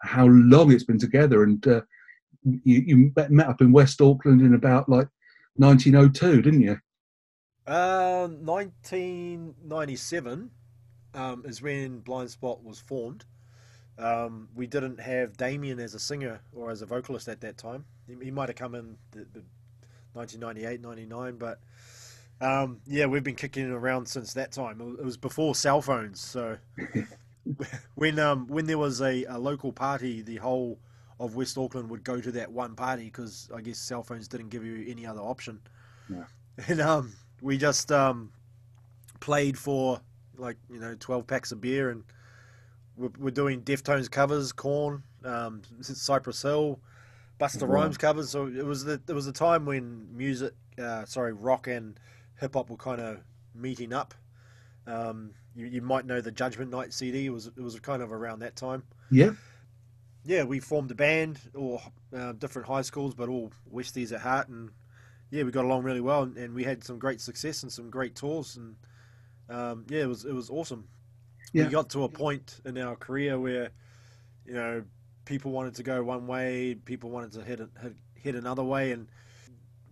how 0.02 0.26
long 0.26 0.72
it's 0.72 0.84
been 0.84 0.98
together. 0.98 1.42
And 1.42 1.66
uh, 1.66 1.82
you, 2.44 2.80
you 2.86 3.12
met 3.16 3.30
met 3.30 3.48
up 3.48 3.60
in 3.60 3.70
West 3.72 4.00
Auckland 4.00 4.40
in 4.40 4.54
about 4.54 4.88
like 4.88 5.08
1902, 5.56 6.40
didn't 6.42 6.62
you? 6.62 6.78
Uh, 7.68 8.28
1997 8.28 10.50
um, 11.14 11.42
is 11.46 11.60
when 11.60 12.00
Blindspott 12.00 12.62
was 12.62 12.78
formed. 12.80 13.24
Um, 13.98 14.48
we 14.54 14.66
didn't 14.66 15.00
have 15.00 15.36
Damian 15.36 15.78
as 15.80 15.92
a 15.94 15.98
singer 15.98 16.40
or 16.54 16.70
as 16.70 16.80
a 16.82 16.86
vocalist 16.86 17.28
at 17.28 17.40
that 17.42 17.58
time. 17.58 17.84
He, 18.06 18.14
he 18.24 18.30
might 18.30 18.48
have 18.48 18.56
come 18.56 18.74
in 18.74 18.96
the, 19.10 19.26
the 19.32 19.42
1998, 20.14 20.80
99, 20.80 21.36
but 21.36 21.60
um, 22.40 22.80
yeah, 22.86 23.04
we've 23.06 23.24
been 23.24 23.34
kicking 23.34 23.64
it 23.68 23.72
around 23.72 24.06
since 24.06 24.32
that 24.34 24.52
time. 24.52 24.80
It 24.80 24.84
was- 24.84 24.98
it 25.00 25.04
was 25.04 25.16
before 25.16 25.54
cell 25.54 25.82
phones, 25.82 26.20
so 26.20 26.56
when 27.96 28.18
um, 28.18 28.46
when 28.46 28.66
there 28.66 28.78
was 28.78 29.00
a, 29.02 29.24
a 29.24 29.38
local 29.38 29.72
party, 29.72 30.22
the 30.22 30.36
whole 30.36 30.78
of 31.20 31.34
West 31.34 31.58
Auckland 31.58 31.90
would 31.90 32.04
go 32.04 32.20
to 32.20 32.30
that 32.32 32.50
one 32.52 32.76
party 32.76 33.04
because 33.06 33.50
I 33.54 33.60
guess 33.60 33.78
cell 33.78 34.02
phones 34.04 34.28
didn't 34.28 34.50
give 34.50 34.64
you 34.64 34.84
any 34.88 35.04
other 35.06 35.20
option. 35.20 35.60
Yeah. 36.08 36.24
And 36.68 36.80
um, 36.80 37.12
we 37.40 37.56
just 37.58 37.90
um, 37.92 38.32
played 39.20 39.58
for 39.58 40.00
like 40.36 40.56
you 40.70 40.78
know 40.78 40.94
12 40.98 41.26
packs 41.26 41.52
of 41.52 41.60
beer 41.60 41.90
and 41.90 42.04
we're, 42.96 43.10
we're 43.18 43.30
doing 43.30 43.62
Deftones 43.62 44.10
covers, 44.10 44.52
Korn, 44.52 45.02
um, 45.24 45.62
Cypress 45.80 46.42
Hill, 46.42 46.80
Busta 47.40 47.62
Wow. 47.62 47.74
Rhymes 47.74 47.96
covers. 47.98 48.30
So 48.30 48.46
it 48.46 48.64
was 48.64 48.84
the 48.84 49.00
it 49.08 49.12
was 49.12 49.26
the 49.26 49.32
time 49.32 49.64
when 49.64 50.08
music, 50.16 50.52
uh, 50.78 51.04
sorry, 51.04 51.32
rock 51.32 51.66
and 51.66 51.98
hip 52.40 52.54
hop 52.54 52.70
were 52.70 52.76
kind 52.76 53.00
of 53.00 53.20
meeting 53.54 53.92
up. 53.92 54.14
Um, 54.86 55.32
you, 55.54 55.66
you 55.66 55.82
might 55.82 56.06
know 56.06 56.20
the 56.20 56.32
Judgment 56.32 56.70
Night 56.70 56.92
CD. 56.92 57.26
It 57.26 57.30
was 57.30 57.46
it 57.46 57.60
was 57.60 57.78
kind 57.80 58.02
of 58.02 58.12
around 58.12 58.40
that 58.40 58.56
time. 58.56 58.82
Yeah. 59.10 59.30
Yeah, 60.24 60.42
we 60.44 60.60
formed 60.60 60.90
a 60.90 60.94
band, 60.94 61.40
all 61.56 61.80
uh, 62.14 62.32
different 62.32 62.68
high 62.68 62.82
schools, 62.82 63.14
but 63.14 63.28
all 63.30 63.50
Westies 63.72 64.12
at 64.12 64.20
heart, 64.20 64.48
and 64.48 64.70
yeah, 65.30 65.42
we 65.42 65.50
got 65.50 65.64
along 65.64 65.82
really 65.82 66.00
well, 66.00 66.22
and, 66.22 66.36
and 66.36 66.54
we 66.54 66.64
had 66.64 66.82
some 66.82 66.98
great 66.98 67.20
success 67.20 67.62
and 67.62 67.72
some 67.72 67.90
great 67.90 68.14
tours, 68.14 68.56
and 68.56 68.76
um, 69.50 69.84
yeah, 69.88 70.02
it 70.02 70.08
was 70.08 70.24
it 70.24 70.32
was 70.32 70.50
awesome. 70.50 70.88
Yeah. 71.52 71.64
We 71.64 71.70
got 71.70 71.90
to 71.90 72.04
a 72.04 72.08
point 72.08 72.60
in 72.64 72.76
our 72.78 72.96
career 72.96 73.38
where, 73.38 73.70
you 74.44 74.52
know, 74.52 74.84
people 75.24 75.50
wanted 75.50 75.74
to 75.76 75.82
go 75.82 76.02
one 76.02 76.26
way, 76.26 76.74
people 76.74 77.10
wanted 77.10 77.32
to 77.32 77.44
head 77.44 77.68
head, 77.80 77.94
head 78.22 78.34
another 78.34 78.64
way, 78.64 78.92
and 78.92 79.08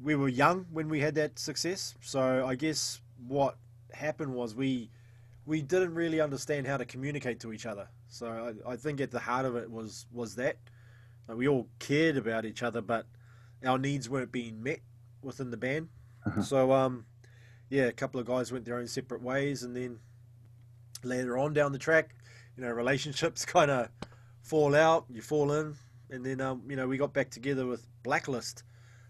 we 0.03 0.14
were 0.14 0.29
young 0.29 0.66
when 0.70 0.88
we 0.88 1.01
had 1.01 1.14
that 1.14 1.38
success. 1.38 1.94
So 2.01 2.46
I 2.46 2.55
guess 2.55 3.01
what 3.27 3.57
happened 3.92 4.35
was 4.35 4.55
we 4.55 4.90
we 5.46 5.62
didn't 5.62 5.94
really 5.94 6.20
understand 6.20 6.66
how 6.66 6.77
to 6.77 6.85
communicate 6.85 7.40
to 7.40 7.53
each 7.53 7.66
other. 7.66 7.88
So 8.09 8.55
I, 8.66 8.72
I 8.72 8.77
think 8.77 9.01
at 9.01 9.11
the 9.11 9.20
heart 9.20 9.46
of 9.46 9.57
it 9.57 9.70
was 9.70 10.07
was 10.12 10.35
that 10.37 10.57
like 11.29 11.38
we 11.38 11.49
all 11.49 11.68
cared 11.79 12.16
about 12.16 12.44
each 12.44 12.62
other, 12.62 12.81
but 12.81 13.07
our 13.64 13.79
needs 13.79 14.09
weren't 14.09 14.33
being 14.33 14.62
met 14.62 14.81
within 15.22 15.50
the 15.50 15.57
band. 15.57 15.88
Uh-huh. 16.26 16.42
So 16.42 16.72
um, 16.72 17.07
yeah, 17.70 17.85
a 17.85 17.92
couple 17.92 18.20
of 18.20 18.26
guys 18.26 18.52
went 18.52 18.64
their 18.64 18.79
own 18.79 18.87
separate 18.87 19.22
ways, 19.22 19.62
and 19.62 19.74
then 19.76 19.98
later 21.02 21.38
on 21.38 21.52
down 21.52 21.72
the 21.72 21.79
track, 21.79 22.14
you 22.57 22.62
know, 22.64 22.70
relationships 22.70 23.44
kind 23.46 23.70
of 23.70 23.88
fall 24.42 24.74
out, 24.74 25.07
you 25.11 25.22
fall 25.22 25.52
in, 25.52 25.74
and 26.11 26.24
then 26.24 26.40
um, 26.40 26.62
you 26.68 26.76
know 26.76 26.87
we 26.87 26.96
got 26.96 27.12
back 27.12 27.31
together 27.31 27.66
with 27.66 27.87
Blacklist, 28.02 28.62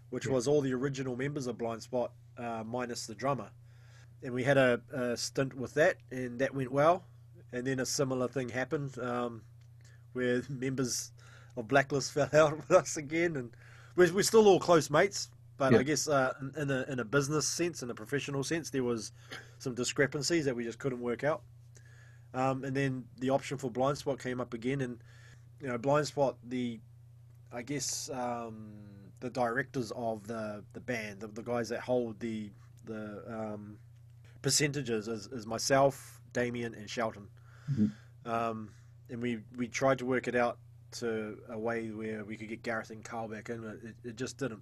which 0.09 0.25
Yeah. 0.25 0.33
was 0.33 0.47
all 0.47 0.61
the 0.61 0.73
original 0.73 1.15
members 1.15 1.47
of 1.47 1.57
Blindspott 1.57 2.09
uh, 2.37 2.63
minus 2.65 3.07
the 3.07 3.15
drummer, 3.15 3.49
and 4.23 4.33
we 4.33 4.43
had 4.43 4.57
a, 4.57 4.81
a 4.91 5.17
stint 5.17 5.53
with 5.55 5.73
that, 5.75 5.97
and 6.11 6.39
that 6.39 6.53
went 6.53 6.71
well, 6.71 7.05
and 7.51 7.65
then 7.65 7.79
a 7.79 7.85
similar 7.85 8.27
thing 8.27 8.49
happened 8.49 8.97
um, 8.99 9.41
where 10.13 10.41
members 10.49 11.11
of 11.55 11.67
Blacklist 11.67 12.11
fell 12.13 12.29
out 12.33 12.57
with 12.57 12.71
us 12.71 12.97
again, 12.97 13.35
and 13.35 13.51
we're, 13.95 14.11
we're 14.13 14.23
still 14.23 14.47
all 14.47 14.59
close 14.59 14.89
mates. 14.89 15.29
But 15.57 15.73
Yeah. 15.73 15.79
I 15.79 15.83
guess 15.83 16.07
uh, 16.07 16.33
in- 16.55 16.69
a 16.69 16.83
in 16.87 16.99
a 16.99 17.05
business 17.05 17.47
sense, 17.47 17.81
in 17.83 17.89
a 17.89 17.95
professional 17.95 18.43
sense, 18.43 18.69
there 18.69 18.83
was 18.83 19.11
some 19.59 19.73
discrepancies 19.73 20.45
that 20.45 20.55
we 20.55 20.63
just 20.63 20.77
couldn't 20.79 21.01
work 21.01 21.23
out. 21.23 21.41
Um, 22.33 22.63
and 22.63 22.75
then 22.75 23.05
the 23.19 23.29
option 23.31 23.57
for 23.57 23.71
Blindspott 23.71 24.19
came 24.19 24.39
up 24.39 24.53
again, 24.53 24.81
and 24.81 24.99
you 25.59 25.67
know, 25.67 25.77
Blindspott, 25.77 26.35
the 26.43 26.79
I 27.51 27.61
guess 27.63 28.09
um, 28.11 28.71
the 29.19 29.29
directors 29.29 29.91
of 29.95 30.27
the 30.27 30.63
the 30.73 30.79
band, 30.79 31.21
the, 31.21 31.27
the 31.27 31.41
guys 31.41 31.69
that 31.69 31.79
hold 31.79 32.19
the 32.19 32.51
the 32.85 33.23
um, 33.27 33.77
percentages, 34.41 35.07
is, 35.07 35.27
is 35.27 35.47
myself, 35.47 36.21
Damian, 36.33 36.75
and 36.75 36.89
Shelton. 36.89 37.27
Mhm. 37.71 37.91
Um, 38.25 38.69
and 39.09 39.21
we 39.21 39.39
we 39.55 39.67
tried 39.67 39.97
to 39.99 40.05
work 40.05 40.27
it 40.27 40.35
out 40.35 40.59
to 40.91 41.39
a 41.49 41.57
way 41.57 41.89
where 41.89 42.23
we 42.23 42.37
could 42.37 42.47
get 42.49 42.61
Gareth 42.61 42.91
and 42.91 43.03
Carl 43.03 43.27
back 43.27 43.49
in, 43.49 43.61
but 43.61 43.75
it, 43.83 43.95
it 44.03 44.15
just 44.15 44.37
didn't 44.37 44.61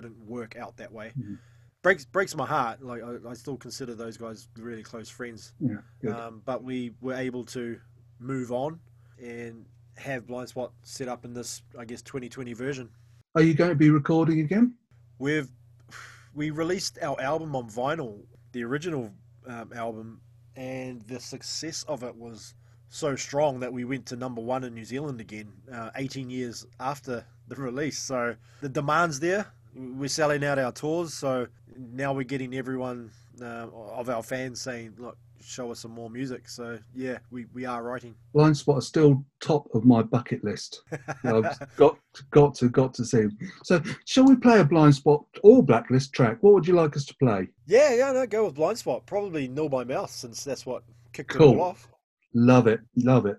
didn't 0.00 0.26
work 0.26 0.56
out 0.56 0.76
that 0.76 0.92
way. 0.92 1.12
Mhm. 1.18 1.38
Breaks 1.82 2.04
breaks 2.04 2.34
my 2.34 2.46
heart. 2.46 2.82
Like 2.82 3.02
I, 3.02 3.30
I 3.30 3.34
still 3.34 3.56
consider 3.56 3.94
those 3.94 4.16
guys 4.16 4.48
really 4.56 4.82
close 4.82 5.08
friends. 5.08 5.52
Yeah. 5.60 6.10
Um, 6.10 6.42
but 6.44 6.62
we 6.64 6.94
were 7.00 7.14
able 7.14 7.44
to 7.46 7.78
move 8.18 8.50
on 8.50 8.80
and 9.22 9.66
have 9.96 10.26
Blindspott 10.26 10.72
set 10.82 11.08
up 11.08 11.24
in 11.24 11.32
this, 11.32 11.62
I 11.78 11.84
guess, 11.84 12.02
2020 12.02 12.52
version. 12.52 12.88
Are 13.34 13.42
you 13.42 13.54
going 13.54 13.70
to 13.70 13.76
be 13.76 13.90
recording 13.90 14.40
again? 14.40 14.74
We've 15.18 15.48
we 16.34 16.50
released 16.50 16.98
our 17.02 17.20
album 17.20 17.54
on 17.54 17.70
vinyl, 17.70 18.24
the 18.52 18.64
original 18.64 19.12
um, 19.46 19.72
album, 19.74 20.20
and 20.56 21.02
the 21.02 21.20
success 21.20 21.84
of 21.84 22.02
it 22.02 22.14
was 22.16 22.54
so 22.88 23.16
strong 23.16 23.60
that 23.60 23.72
we 23.72 23.84
went 23.84 24.06
to 24.06 24.16
number 24.16 24.40
one 24.40 24.64
in 24.64 24.74
New 24.74 24.84
Zealand 24.84 25.20
again, 25.20 25.52
uh, 25.72 25.90
18 25.96 26.30
years 26.30 26.66
after 26.80 27.24
the 27.48 27.56
release. 27.56 27.98
So 27.98 28.36
the 28.60 28.68
demand's 28.68 29.20
there. 29.20 29.46
We're 29.76 30.08
selling 30.08 30.42
out 30.44 30.58
our 30.58 30.72
tours, 30.72 31.12
so 31.14 31.46
now 31.76 32.12
we're 32.14 32.22
getting 32.24 32.54
everyone 32.54 33.10
uh, 33.40 33.66
of 33.72 34.08
our 34.08 34.22
fans 34.22 34.60
saying, 34.60 34.94
"Look, 34.98 35.18
show 35.42 35.70
us 35.70 35.80
some 35.80 35.90
more 35.90 36.08
music." 36.08 36.48
So 36.48 36.78
yeah, 36.94 37.18
we, 37.30 37.44
we 37.52 37.66
are 37.66 37.82
writing. 37.82 38.14
Blindspott 38.34 38.78
is 38.78 38.86
still 38.86 39.22
top 39.40 39.66
of 39.74 39.84
my 39.84 40.02
bucket 40.02 40.42
list. 40.42 40.82
I've 41.24 41.58
got 41.76 41.98
got 42.30 42.54
to 42.56 42.68
got 42.70 42.94
to 42.94 43.04
see. 43.04 43.24
So, 43.64 43.82
shall 44.06 44.24
we 44.24 44.36
play 44.36 44.60
a 44.60 44.64
Blindspott 44.64 45.24
or 45.42 45.62
Blacklist 45.62 46.12
track? 46.14 46.38
What 46.40 46.54
would 46.54 46.66
you 46.66 46.74
like 46.74 46.96
us 46.96 47.04
to 47.06 47.14
play? 47.16 47.48
Yeah, 47.66 47.94
yeah, 47.94 48.12
no, 48.12 48.26
go 48.26 48.46
with 48.46 48.54
Blindspott. 48.54 49.04
Probably 49.04 49.46
Nil 49.46 49.68
by 49.68 49.84
Mouth, 49.84 50.10
since 50.10 50.42
that's 50.42 50.64
what 50.64 50.84
kicked 51.12 51.34
it 51.34 51.38
Cool. 51.38 51.60
all 51.60 51.68
off. 51.68 51.88
Love 52.32 52.66
it, 52.66 52.80
love 52.96 53.26
it. 53.26 53.36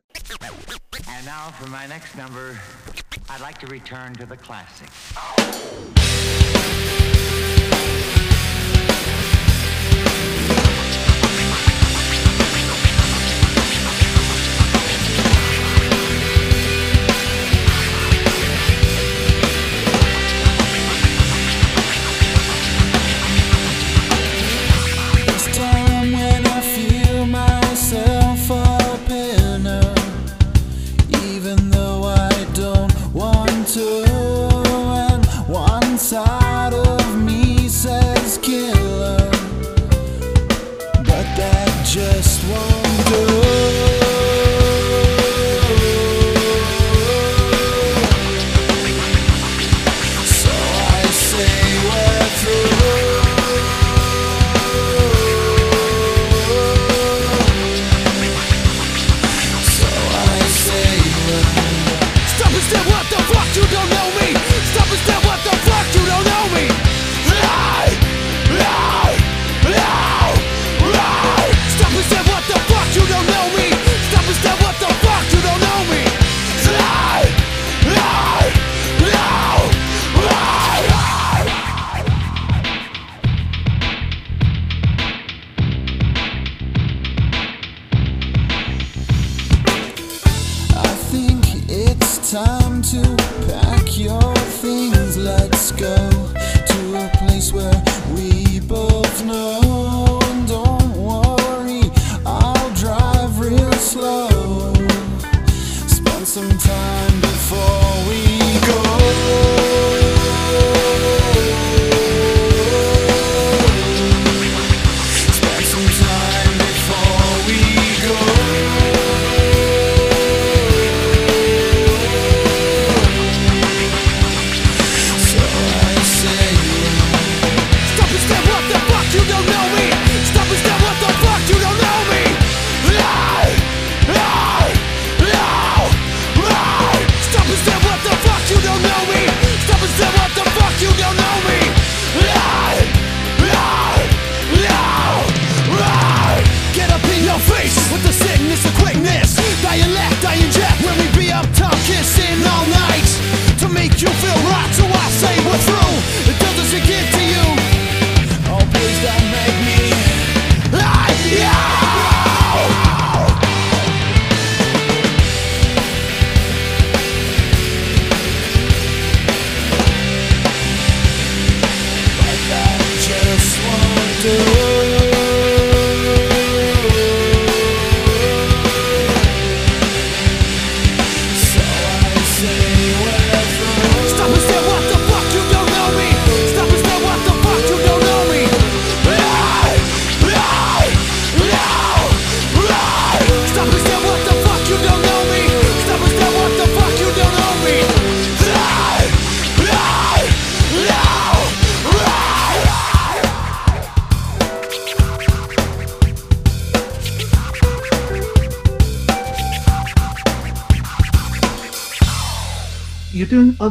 And 1.10 1.26
now 1.26 1.50
for 1.52 1.68
my 1.70 1.86
next 1.88 2.16
number, 2.16 2.60
I'd 3.30 3.42
like 3.42 3.58
to 3.60 3.68
return 3.68 4.14
to 4.16 4.26
the 4.26 4.38
classics. 4.38 5.14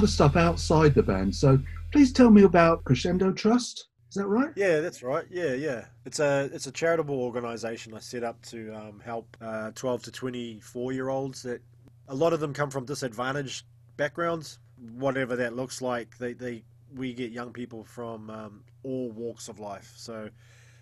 Stuff 0.07 0.37
outside 0.37 0.95
the 0.95 1.03
band. 1.03 1.35
So 1.35 1.59
please 1.93 2.13
tell 2.13 2.31
me 2.31 2.45
about 2.45 2.85
Crescendo 2.85 3.33
Trust. 3.33 3.89
Is 4.09 4.15
that 4.17 4.27
right? 4.27 4.53
Yeah, 4.57 4.81
that's 4.81 5.03
right. 5.03 5.27
Yeah, 5.31 5.55
yeah. 5.55 5.87
It's 6.05 6.21
a 6.21 6.49
it's 6.53 6.67
a 6.67 6.73
charitable 6.73 7.21
organisation 7.21 7.93
I 7.95 7.99
set 7.99 8.23
up 8.23 8.41
to 8.47 8.73
um, 8.75 9.01
help 9.05 9.37
uh, 9.41 9.73
12 9.75 10.05
to 10.05 10.11
24 10.11 10.93
year 10.93 11.09
olds 11.09 11.43
that 11.43 11.61
a 12.09 12.15
lot 12.15 12.33
of 12.33 12.41
them 12.41 12.53
come 12.53 12.71
from 12.71 12.85
disadvantaged 12.85 13.67
backgrounds, 13.97 14.59
whatever 14.95 15.37
that 15.37 15.55
looks 15.55 15.83
like. 15.83 16.17
They 16.19 16.33
they 16.33 16.63
we 16.95 17.13
get 17.13 17.33
young 17.33 17.53
people 17.53 17.85
from 17.85 18.31
um, 18.31 18.65
all 18.85 19.11
walks 19.11 19.49
of 19.49 19.59
life. 19.59 19.93
So 19.97 20.31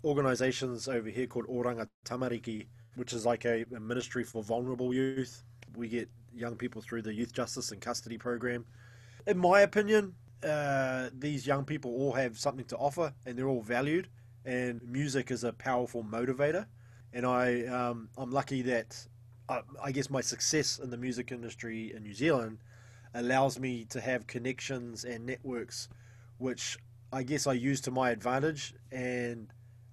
organisations 0.05 0.87
over 0.87 1.09
here 1.09 1.27
called 1.27 1.47
Oranga 1.47 1.89
Tamariki, 2.05 2.67
which 2.97 3.13
is 3.13 3.25
like 3.25 3.45
a, 3.47 3.65
a 3.75 3.81
ministry 3.81 4.23
for 4.23 4.43
vulnerable 4.43 4.93
youth. 4.95 5.43
We 5.77 5.89
get 5.89 6.09
young 6.33 6.57
people 6.57 6.83
through 6.83 7.03
the 7.03 7.15
youth 7.15 7.33
justice 7.33 7.73
and 7.73 7.81
custody 7.81 8.19
program. 8.19 8.65
In 9.27 9.39
my 9.39 9.61
opinion, 9.61 10.15
uh, 10.43 11.09
these 11.19 11.47
young 11.47 11.65
people 11.65 11.91
all 11.93 12.13
have 12.13 12.39
something 12.39 12.67
to 12.67 12.77
offer 12.77 13.15
and 13.25 13.39
they're 13.39 13.49
all 13.49 13.63
valued 13.63 14.09
and 14.45 14.83
music 14.83 15.31
is 15.31 15.45
a 15.45 15.53
powerful 15.53 16.05
motivator. 16.05 16.67
And 17.15 17.25
I 17.25 17.65
um, 17.67 18.11
I'm 18.19 18.31
lucky 18.31 18.61
that 18.63 19.07
uh, 19.49 19.63
I 19.83 19.93
guess 19.93 20.11
my 20.11 20.21
success 20.21 20.79
in 20.79 20.91
the 20.91 20.99
music 20.99 21.33
industry 21.33 21.95
in 21.95 22.03
New 22.03 22.13
Zealand 22.13 22.59
allows 23.15 23.59
me 23.59 23.85
to 23.87 24.01
have 24.01 24.27
connections 24.27 25.05
and 25.05 25.25
networks 25.25 25.89
which 26.39 26.77
I 27.13 27.23
guess 27.23 27.47
I 27.47 27.53
use 27.53 27.81
to 27.83 27.91
my 27.91 28.11
advantage 28.11 28.75
and 28.93 29.49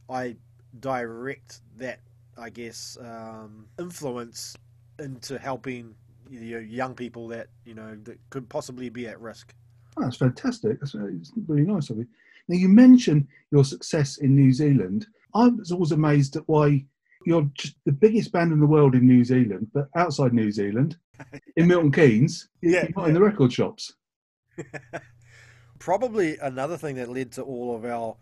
I 0.09 0.35
direct 0.79 1.61
that 1.77 1.99
I 2.37 2.49
guess 2.49 2.97
um, 2.99 3.67
influence 3.79 4.57
into 4.99 5.37
helping 5.37 5.95
young 6.39 6.95
people 6.95 7.27
that 7.29 7.47
you 7.65 7.73
know 7.73 7.97
that 8.03 8.17
could 8.29 8.49
possibly 8.49 8.89
be 8.89 9.07
at 9.07 9.19
risk. 9.19 9.53
Oh, 9.97 10.03
that's 10.03 10.17
fantastic. 10.17 10.79
That's 10.79 10.95
really, 10.95 11.19
really 11.47 11.63
nice 11.63 11.89
of 11.89 11.97
you. 11.97 12.07
Now, 12.47 12.57
you 12.57 12.69
mentioned 12.69 13.27
your 13.51 13.65
success 13.65 14.17
in 14.17 14.35
New 14.35 14.53
Zealand. 14.53 15.07
I 15.35 15.47
was 15.47 15.71
always 15.71 15.91
amazed 15.91 16.35
at 16.37 16.43
why 16.47 16.85
you're 17.25 17.49
just 17.53 17.75
the 17.85 17.91
biggest 17.91 18.31
band 18.31 18.51
in 18.51 18.59
the 18.59 18.65
world 18.65 18.95
in 18.95 19.05
New 19.05 19.23
Zealand, 19.23 19.67
but 19.73 19.89
outside 19.95 20.33
New 20.33 20.51
Zealand, 20.51 20.97
in 21.55 21.67
Milton 21.67 21.91
Keynes, 21.91 22.49
Yeah, 22.61 22.83
you're 22.83 22.89
not 22.95 23.01
yeah. 23.03 23.07
in 23.09 23.13
the 23.13 23.21
record 23.21 23.53
shops. 23.53 23.93
Probably 25.79 26.37
another 26.37 26.77
thing 26.77 26.95
that 26.95 27.09
led 27.09 27.31
to 27.33 27.43
all 27.43 27.75
of 27.75 27.85
our 27.85 28.15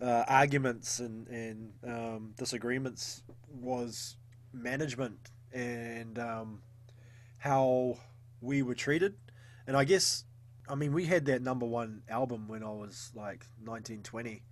uh, 0.00 0.24
arguments 0.28 1.00
and, 1.00 1.28
and 1.28 1.72
um, 1.86 2.34
disagreements 2.36 3.22
was 3.48 4.16
management 4.52 5.30
and 5.52 6.18
um, 6.18 6.60
how 7.44 7.98
we 8.40 8.62
were 8.62 8.74
treated. 8.74 9.14
And 9.66 9.76
I 9.76 9.84
guess, 9.84 10.24
I 10.66 10.74
mean, 10.74 10.94
we 10.94 11.04
had 11.04 11.26
that 11.26 11.42
number 11.42 11.66
one 11.66 12.00
album 12.08 12.48
when 12.48 12.62
I 12.64 12.70
was 12.70 13.10
like 13.14 13.44
19, 13.62 14.02
20. 14.02 14.42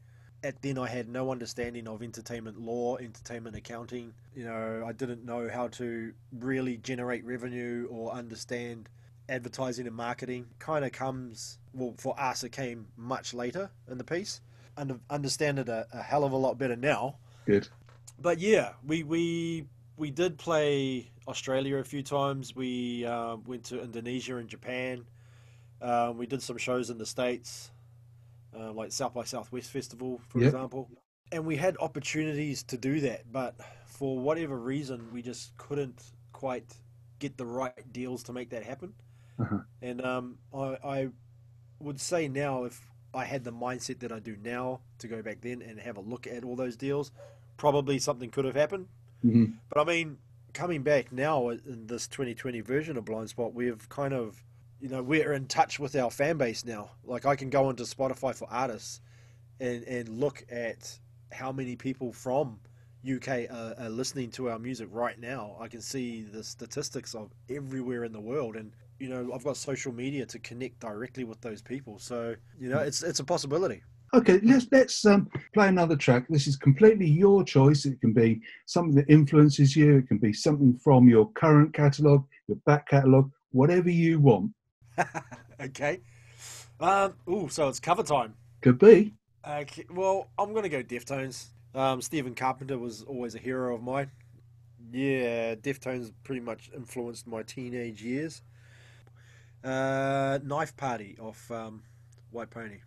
At 0.45 0.61
then, 0.61 0.77
I 0.77 0.89
had 0.89 1.09
no 1.09 1.31
understanding 1.33 1.89
of 1.89 2.03
entertainment 2.03 2.61
law, 2.61 2.99
entertainment 2.99 3.57
accounting. 3.57 4.13
You 4.35 4.45
know, 4.45 4.85
I 4.87 4.93
didn't 4.93 5.25
know 5.25 5.49
how 5.49 5.69
to 5.69 6.13
really 6.39 6.77
generate 6.77 7.25
revenue 7.25 7.89
or 7.91 8.13
understand 8.13 8.91
advertising 9.27 9.87
and 9.87 9.97
marketing. 9.97 10.49
Kind 10.59 10.85
of 10.85 10.93
comes, 10.93 11.59
well, 11.73 11.95
for 11.97 12.19
us, 12.21 12.45
it 12.45 12.53
came 12.53 12.89
much 12.99 13.33
later 13.33 13.71
in 13.91 13.97
the 13.97 14.05
piece. 14.05 14.43
Under, 14.77 15.01
understand 15.09 15.59
it 15.59 15.71
a, 15.71 15.87
a 15.95 16.03
hell 16.03 16.25
of 16.25 16.33
a 16.33 16.37
lot 16.37 16.59
better 16.59 16.77
now 16.77 17.17
Good. 17.47 17.69
but 18.19 18.39
yeah, 18.39 18.73
we 18.87 19.03
we 19.03 19.67
we 19.97 20.11
did 20.11 20.39
play 20.39 21.11
Australia 21.29 21.77
a 21.79 21.85
few 21.85 22.03
times. 22.03 22.55
We 22.55 23.05
uh, 23.05 23.37
went 23.47 23.65
to 23.65 23.83
Indonesia 23.83 24.37
and 24.37 24.49
Japan. 24.49 25.05
Um, 25.81 26.19
we 26.19 26.27
did 26.27 26.43
some 26.43 26.59
shows 26.59 26.91
in 26.91 26.99
the 26.99 27.07
states, 27.07 27.71
uh, 28.57 28.73
like 28.73 28.93
South 28.93 29.15
by 29.15 29.25
Southwest 29.25 29.71
Festival, 29.71 30.21
for 30.29 30.39
Yep. 30.39 30.47
example. 30.47 30.91
And 31.31 31.47
we 31.47 31.57
had 31.57 31.77
opportunities 31.81 32.63
to 32.65 32.77
do 32.77 33.01
that, 33.01 33.31
but 33.33 33.57
for 33.87 34.19
whatever 34.19 34.59
reason, 34.59 35.11
we 35.13 35.23
just 35.23 35.57
couldn't 35.57 36.03
quite 36.33 36.75
get 37.19 37.37
the 37.37 37.47
right 37.47 37.93
deals 37.93 38.23
to 38.25 38.33
make 38.33 38.51
that 38.51 38.63
happen. 38.63 38.93
Uh-huh. 39.39 39.59
And 39.81 40.05
um, 40.05 40.39
I, 40.53 40.77
I 40.85 41.09
would 41.81 42.01
say 42.01 42.29
now, 42.29 42.65
if 42.65 42.91
I 43.15 43.25
had 43.25 43.45
the 43.45 43.53
mindset 43.53 44.01
that 44.01 44.13
I 44.13 44.19
do 44.19 44.37
now 44.43 44.81
to 44.99 45.09
go 45.09 45.23
back 45.23 45.41
then 45.41 45.63
and 45.63 45.79
have 45.81 45.97
a 45.97 46.01
look 46.01 46.27
at 46.27 46.45
all 46.45 46.57
those 46.57 46.77
deals, 46.77 47.13
probably 47.57 47.99
something 47.99 48.31
could 48.31 48.45
have 48.45 48.55
happened. 48.57 48.89
Hmm 49.23 49.45
But 49.69 49.81
I 49.81 49.85
mean, 49.85 50.19
coming 50.53 50.83
back 50.83 51.13
now 51.13 51.49
in 51.49 51.87
this 51.87 52.07
2020 52.09 52.61
version 52.61 52.97
of 52.97 53.05
Blindspott, 53.05 53.55
we've 53.55 53.89
kind 53.89 54.13
of, 54.13 54.43
you 54.81 54.89
know, 54.89 55.03
we're 55.03 55.33
in 55.33 55.47
touch 55.47 55.79
with 55.79 55.97
our 55.97 56.11
fan 56.11 56.37
base 56.37 56.65
now. 56.65 56.91
Like 57.05 57.25
I 57.25 57.37
can 57.37 57.51
go 57.51 57.71
into 57.71 57.85
Spotify 57.85 58.35
for 58.35 58.49
artists 58.51 59.01
and 59.61 59.85
and 59.85 60.09
look 60.09 60.45
at 60.51 60.99
how 61.33 61.53
many 61.53 61.77
people 61.77 62.13
from 62.13 62.61
UK 63.11 63.51
are, 63.51 63.75
are 63.79 63.89
listening 63.89 64.31
to 64.33 64.51
our 64.51 64.59
music 64.59 64.89
right 64.91 65.19
now. 65.19 65.57
I 65.61 65.69
can 65.69 65.81
see 65.81 66.23
the 66.23 66.45
statistics 66.45 67.15
of 67.15 67.33
everywhere 67.49 68.05
in 68.05 68.13
the 68.13 68.21
world, 68.21 68.57
and 68.57 68.73
you 68.99 69.09
know, 69.09 69.33
I've 69.35 69.45
got 69.45 69.57
social 69.57 69.93
media 69.93 70.27
to 70.27 70.39
connect 70.39 70.81
directly 70.81 71.25
with 71.25 71.41
those 71.41 71.63
people. 71.63 71.99
So 71.99 72.37
you 72.59 72.69
know, 72.69 72.79
it's 72.79 73.03
it's 73.03 73.21
a 73.21 73.25
possibility. 73.25 73.83
Okay, 74.15 74.41
let's 74.43 74.67
let's 74.71 75.07
um, 75.07 75.31
play 75.55 75.69
another 75.69 75.97
track. 75.97 76.27
This 76.29 76.47
is 76.47 76.57
completely 76.57 77.07
your 77.07 77.43
choice. 77.43 77.87
It 77.87 77.99
can 78.01 78.13
be 78.13 78.43
something 78.67 78.95
that 78.97 79.09
influences 79.09 79.75
you. 79.75 79.97
It 79.99 80.09
can 80.09 80.19
be 80.19 80.35
something 80.35 80.79
from 80.85 81.09
your 81.09 81.31
current 81.33 81.73
catalogue, 81.73 82.27
your 82.47 82.59
back 82.67 82.89
catalogue, 82.89 83.31
whatever 83.53 83.89
you 83.89 84.21
want. 84.21 84.53
okay. 85.61 86.01
Um. 86.79 87.15
Ooh, 87.27 87.49
so 87.49 87.69
it's 87.69 87.81
cover 87.81 88.03
time. 88.03 88.35
Could 88.61 88.79
be. 88.79 89.15
Okay, 89.49 89.87
well, 89.91 90.29
I'm 90.39 90.53
gonna 90.53 90.69
go 90.69 90.83
Deftones. 90.83 91.47
Um, 91.75 92.03
Stephen 92.03 92.35
Carpenter 92.35 92.79
was 92.79 93.03
always 93.03 93.35
a 93.35 93.39
hero 93.39 93.75
of 93.75 93.83
mine. 93.83 94.11
Yeah, 94.93 95.55
Deftones 95.55 96.13
pretty 96.23 96.43
much 96.43 96.71
influenced 96.77 97.27
my 97.27 97.43
teenage 97.45 98.03
years. 98.03 98.43
Uh, 99.65 100.39
Knife 100.45 100.77
Party 100.77 101.17
off 101.19 101.51
um, 101.51 101.83
White 102.31 102.51
Pony. 102.51 102.81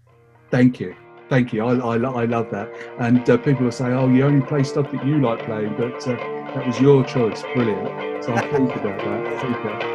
Thank 0.52 0.80
you. 0.80 0.96
Thank 1.28 1.54
you. 1.54 1.66
I, 1.66 1.76
I, 1.76 1.96
I 1.96 2.26
love 2.26 2.52
that. 2.52 2.70
And 3.00 3.28
uh, 3.30 3.38
people 3.38 3.66
will 3.66 3.72
say, 3.72 3.86
oh, 3.86 4.08
you 4.08 4.24
only 4.26 4.46
play 4.46 4.64
stuff 4.64 4.92
that 4.92 5.06
you 5.06 5.20
like 5.20 5.44
playing, 5.46 5.76
but 5.78 6.08
uh, 6.08 6.16
that 6.54 6.68
was 6.68 6.80
your 6.80 7.04
choice. 7.04 7.42
Brilliant. 7.54 8.24
So 8.24 8.34
I'm 8.34 8.50
pleased 8.50 8.80
about 8.80 9.00
that. 9.00 9.42
Super. 9.42 9.94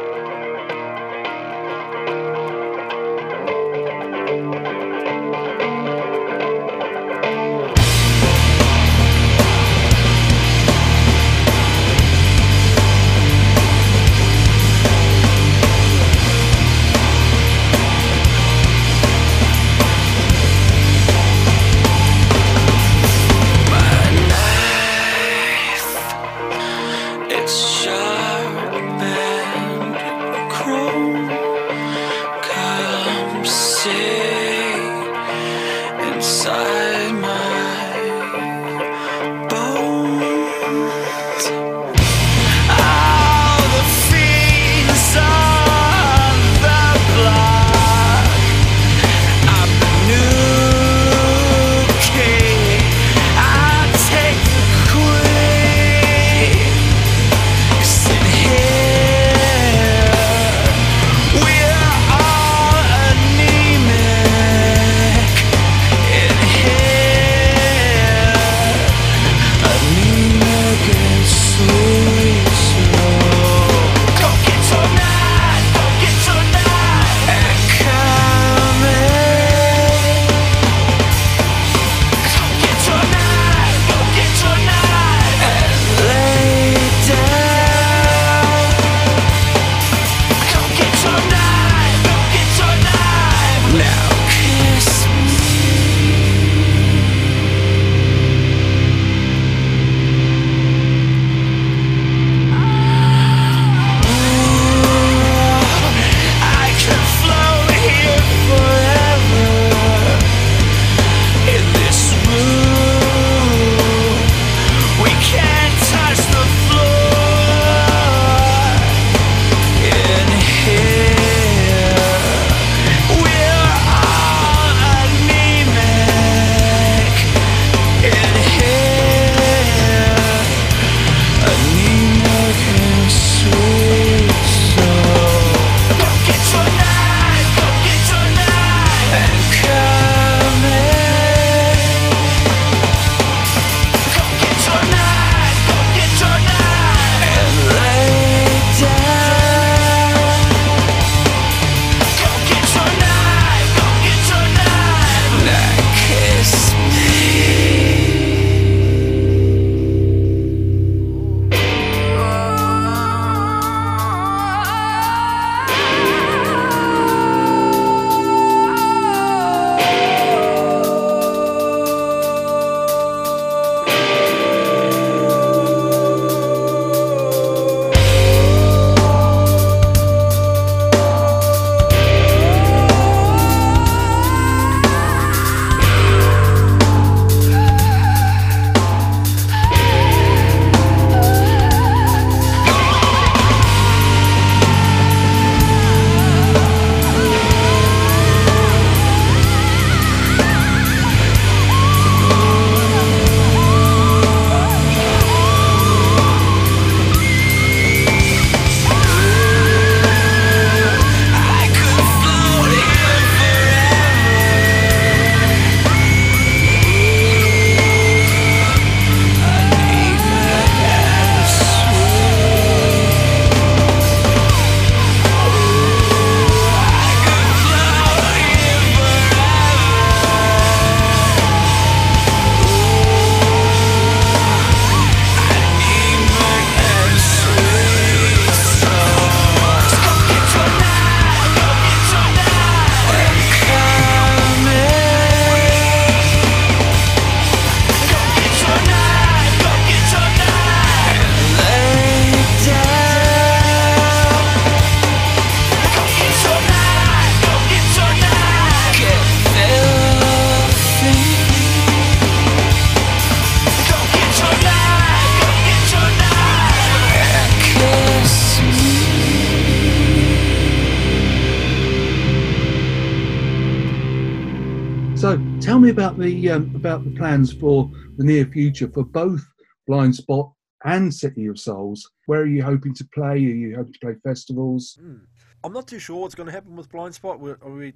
Me 275.81 275.89
about 275.89 276.19
the 276.19 276.51
um, 276.51 276.71
about 276.75 277.03
the 277.03 277.09
plans 277.09 277.51
for 277.51 277.89
the 278.17 278.23
near 278.23 278.45
future 278.45 278.87
for 278.87 279.03
both 279.03 279.43
Blindspott 279.89 280.53
and 280.85 281.11
City 281.11 281.47
of 281.47 281.59
Souls. 281.59 282.07
Where 282.27 282.41
are 282.41 282.45
you 282.45 282.61
hoping 282.61 282.93
to 282.93 283.07
play? 283.15 283.31
Are 283.31 283.37
you 283.37 283.75
hoping 283.75 283.93
to 283.93 283.99
play 283.99 284.13
festivals? 284.23 284.99
Hmm. 285.01 285.15
I'm 285.63 285.73
not 285.73 285.87
too 285.87 285.97
sure 285.97 286.21
what's 286.21 286.35
going 286.35 286.45
to 286.45 286.51
happen 286.51 286.75
with 286.75 286.87
Blindspott. 286.91 287.39
We're, 287.39 287.57
we 287.67 287.93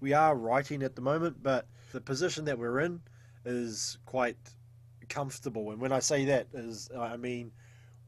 we 0.00 0.12
are 0.12 0.36
writing 0.36 0.82
at 0.82 0.94
the 0.94 1.00
moment, 1.00 1.42
but 1.42 1.66
the 1.92 2.02
position 2.02 2.44
that 2.44 2.58
we're 2.58 2.80
in 2.80 3.00
is 3.46 3.96
quite 4.04 4.36
comfortable. 5.08 5.70
And 5.70 5.80
when 5.80 5.90
I 5.90 6.00
say 6.00 6.26
that, 6.26 6.48
is 6.52 6.90
I 6.94 7.16
mean 7.16 7.50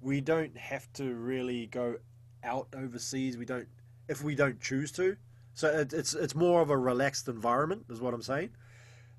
we 0.03 0.21
don't 0.21 0.55
have 0.55 0.93
to 0.95 1.15
really 1.15 1.69
go 1.69 1.97
out 2.43 2.69
overseas. 2.77 3.39
We 3.39 3.47
don't 3.47 3.69
if 4.07 4.23
we 4.23 4.35
don't 4.35 4.61
choose 4.61 4.93
to. 4.93 5.17
So 5.55 5.69
it, 5.69 5.95
it's 5.95 6.13
it's 6.13 6.35
more 6.35 6.61
of 6.61 6.69
a 6.69 6.77
relaxed 6.77 7.27
environment, 7.27 7.87
is 7.89 8.03
what 8.03 8.13
I'm 8.13 8.21
saying. 8.21 8.51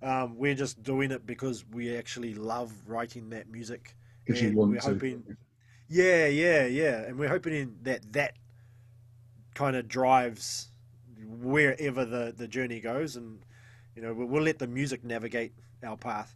Um, 0.06 0.38
we're 0.38 0.53
just 0.53 0.84
doing 0.84 1.12
it 1.12 1.26
because 1.26 1.66
we 1.72 1.97
actually 1.97 2.36
love 2.36 2.72
writing 2.86 3.30
that 3.32 3.49
music. 3.49 3.95
Because 4.24 4.39
you 4.39 4.49
and 4.49 4.58
want 4.58 4.72
we're 4.72 4.80
to. 4.80 4.88
hoping, 4.88 5.38
yeah, 5.89 6.28
yeah, 6.28 6.68
yeah, 6.68 7.01
and 7.01 7.18
we're 7.18 7.30
hoping 7.30 7.76
that 7.82 8.14
that 8.14 8.34
kind 9.56 9.76
of 9.76 9.88
drives 9.88 10.70
wherever 11.41 12.06
the 12.06 12.34
the 12.38 12.47
journey 12.47 12.80
goes, 12.80 13.16
and 13.16 13.39
you 13.95 14.03
know 14.03 14.14
we'll, 14.14 14.28
we'll 14.28 14.43
let 14.43 14.60
the 14.60 14.68
music 14.68 15.03
navigate 15.03 15.53
our 15.84 15.97
path. 15.97 16.36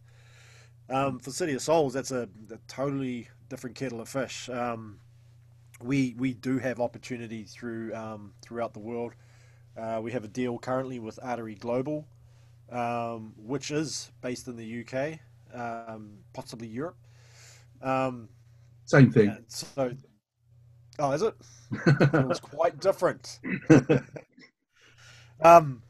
Um, 0.88 1.20
for 1.20 1.30
City 1.30 1.52
of 1.54 1.62
Souls, 1.62 1.92
that's 1.92 2.10
a, 2.10 2.28
a 2.50 2.58
totally 2.66 3.28
different 3.48 3.76
kettle 3.76 4.00
of 4.00 4.08
fish. 4.08 4.48
Um, 4.48 4.98
we 5.80 6.14
we 6.18 6.34
do 6.34 6.58
have 6.58 6.80
opportunity 6.80 7.44
through 7.44 7.94
um, 7.94 8.32
throughout 8.42 8.72
the 8.72 8.80
world. 8.80 9.14
Uh, 9.76 10.00
we 10.02 10.10
have 10.10 10.24
a 10.24 10.28
deal 10.28 10.58
currently 10.58 10.98
with 10.98 11.20
Artery 11.22 11.54
Global, 11.54 12.06
um, 12.70 13.32
which 13.36 13.70
is 13.70 14.10
based 14.20 14.48
in 14.48 14.56
the 14.56 14.84
UK, 14.86 15.18
um, 15.54 16.18
possibly 16.32 16.68
Europe. 16.68 16.96
Um, 17.82 18.28
Same 18.84 19.10
thing. 19.10 19.36
so, 19.48 19.92
oh, 20.98 21.12
is 21.12 21.22
it? 21.22 21.34
it 21.86 22.26
was 22.26 22.40
quite 22.40 22.80
different. 22.80 23.38
um, 25.42 25.82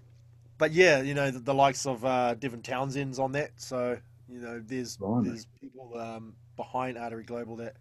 but 0.58 0.72
yeah, 0.72 1.00
you 1.02 1.14
know 1.14 1.30
the, 1.30 1.38
the 1.38 1.54
likes 1.54 1.86
of 1.86 2.04
uh, 2.04 2.34
Devin 2.34 2.62
Townsend's 2.62 3.18
on 3.18 3.32
that. 3.32 3.52
So 3.56 3.98
you 4.28 4.40
know 4.40 4.62
there's 4.64 4.96
Blimey. 4.96 5.28
there's 5.30 5.46
people 5.60 5.98
um, 5.98 6.34
behind 6.56 6.98
Artery 6.98 7.24
Global 7.24 7.56
that 7.56 7.76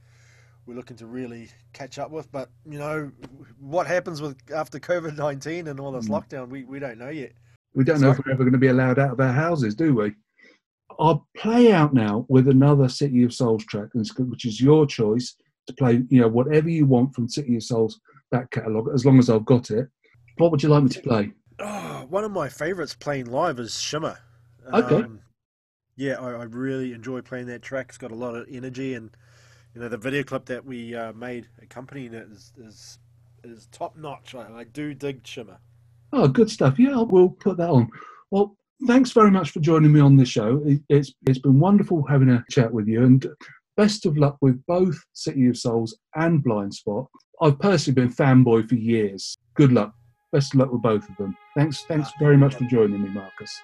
we're 0.65 0.75
looking 0.75 0.97
to 0.97 1.05
really 1.05 1.49
catch 1.73 1.99
up 1.99 2.09
with. 2.11 2.31
But 2.31 2.49
you 2.65 2.79
know 2.79 3.11
what 3.59 3.85
happens 3.87 4.21
with 4.21 4.37
after 4.55 4.79
COVID 4.79 5.17
nineteen 5.17 5.67
and 5.67 5.79
all 5.79 5.91
this 5.91 6.07
Mm. 6.07 6.23
lockdown, 6.23 6.49
we, 6.49 6.63
we 6.63 6.79
don't 6.79 6.97
know 6.97 7.09
yet. 7.09 7.33
We 7.79 7.85
don't 7.85 8.01
know 8.01 8.11
if 8.11 8.17
we're 8.17 8.33
ever 8.33 8.43
going 8.43 8.51
to 8.51 8.59
be 8.59 8.67
allowed 8.67 8.99
out 8.99 9.13
of 9.13 9.21
our 9.21 9.31
houses, 9.31 9.73
do 9.73 9.95
we? 9.95 10.13
I'll 10.99 11.25
play 11.37 11.71
out 11.71 11.93
now 11.93 12.25
with 12.27 12.49
another 12.49 12.89
City 12.89 13.23
of 13.23 13.33
Souls 13.33 13.63
track, 13.63 13.87
which 13.93 14.43
is 14.43 14.59
your 14.59 14.85
choice 14.85 15.37
to 15.65 15.73
play. 15.73 16.03
You 16.09 16.19
know, 16.19 16.27
whatever 16.27 16.69
you 16.69 16.85
want 16.85 17.15
from 17.15 17.29
City 17.29 17.55
of 17.55 17.63
Souls 17.63 18.01
back 18.31 18.51
catalogue, 18.51 18.89
as 18.93 19.05
long 19.05 19.17
as 19.17 19.29
I've 19.29 19.45
got 19.45 19.71
it. 19.71 19.87
What 20.39 20.51
would 20.51 20.61
you 20.61 20.67
like 20.67 20.83
me 20.83 20.89
to 20.89 21.01
play? 21.01 21.31
Oh, 21.59 22.05
one 22.09 22.25
of 22.25 22.31
my 22.31 22.49
favorites 22.49 22.95
playing 22.99 23.27
live 23.27 23.59
is 23.59 23.79
Shimmer. 23.79 24.17
Okay. 24.73 24.95
Um, 24.95 25.21
yeah, 25.95 26.19
I, 26.19 26.31
I 26.31 26.43
really 26.43 26.91
enjoy 26.91 27.21
playing 27.21 27.45
that 27.45 27.61
track. 27.61 27.85
It's 27.87 27.97
got 27.97 28.11
a 28.11 28.15
lot 28.15 28.35
of 28.35 28.45
energy, 28.51 28.93
and 28.93 29.09
you 29.73 29.79
know 29.79 29.87
the 29.87 29.97
video 29.97 30.23
clip 30.23 30.47
that 30.47 30.65
we 30.65 30.95
uh, 30.95 31.13
made 31.13 31.47
accompanying 31.61 32.13
it 32.13 32.27
is 32.29 32.51
is, 32.57 32.99
is 33.45 33.69
top 33.71 33.95
notch. 33.95 34.35
I, 34.35 34.53
I 34.53 34.63
do 34.65 34.93
dig 34.93 35.25
Shimmer. 35.25 35.59
Oh, 36.11 36.27
good 36.27 36.49
stuff. 36.49 36.79
Yeah, 36.79 37.01
we'll 37.01 37.29
put 37.29 37.57
that 37.57 37.69
on. 37.69 37.89
Well, 38.31 38.55
thanks 38.87 39.11
very 39.11 39.31
much 39.31 39.51
for 39.51 39.59
joining 39.59 39.91
me 39.91 39.99
on 39.99 40.15
the 40.15 40.25
show. 40.25 40.61
It, 40.65 40.81
it's 40.89 41.13
it's 41.27 41.39
been 41.39 41.59
wonderful 41.59 42.03
having 42.07 42.29
a 42.29 42.43
chat 42.49 42.71
with 42.71 42.87
you, 42.87 43.03
and 43.03 43.25
best 43.77 44.05
of 44.05 44.17
luck 44.17 44.37
with 44.41 44.63
both 44.65 44.97
City 45.13 45.47
of 45.47 45.57
Souls 45.57 45.97
and 46.15 46.43
Blindspott. 46.43 47.07
I've 47.41 47.59
personally 47.59 48.01
been 48.01 48.13
fanboy 48.13 48.67
for 48.67 48.75
years. 48.75 49.37
Good 49.55 49.71
luck. 49.71 49.93
Best 50.31 50.53
of 50.53 50.59
luck 50.59 50.71
with 50.71 50.81
both 50.81 51.09
of 51.09 51.15
them. 51.17 51.35
Thanks. 51.55 51.83
Thanks 51.83 52.09
very 52.19 52.37
much 52.37 52.55
for 52.55 52.65
joining 52.65 53.01
me, 53.01 53.09
Marcus. 53.09 53.61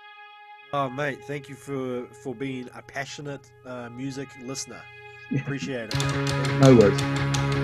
Oh, 0.73 0.89
mate, 0.89 1.23
thank 1.25 1.47
you 1.47 1.55
for 1.55 2.05
for 2.23 2.35
being 2.35 2.69
a 2.75 2.81
passionate 2.81 3.51
uh, 3.65 3.89
music 3.89 4.29
listener. 4.43 4.81
Appreciate 5.35 5.93
it. 5.93 6.59
No 6.59 6.75
worries. 6.75 7.54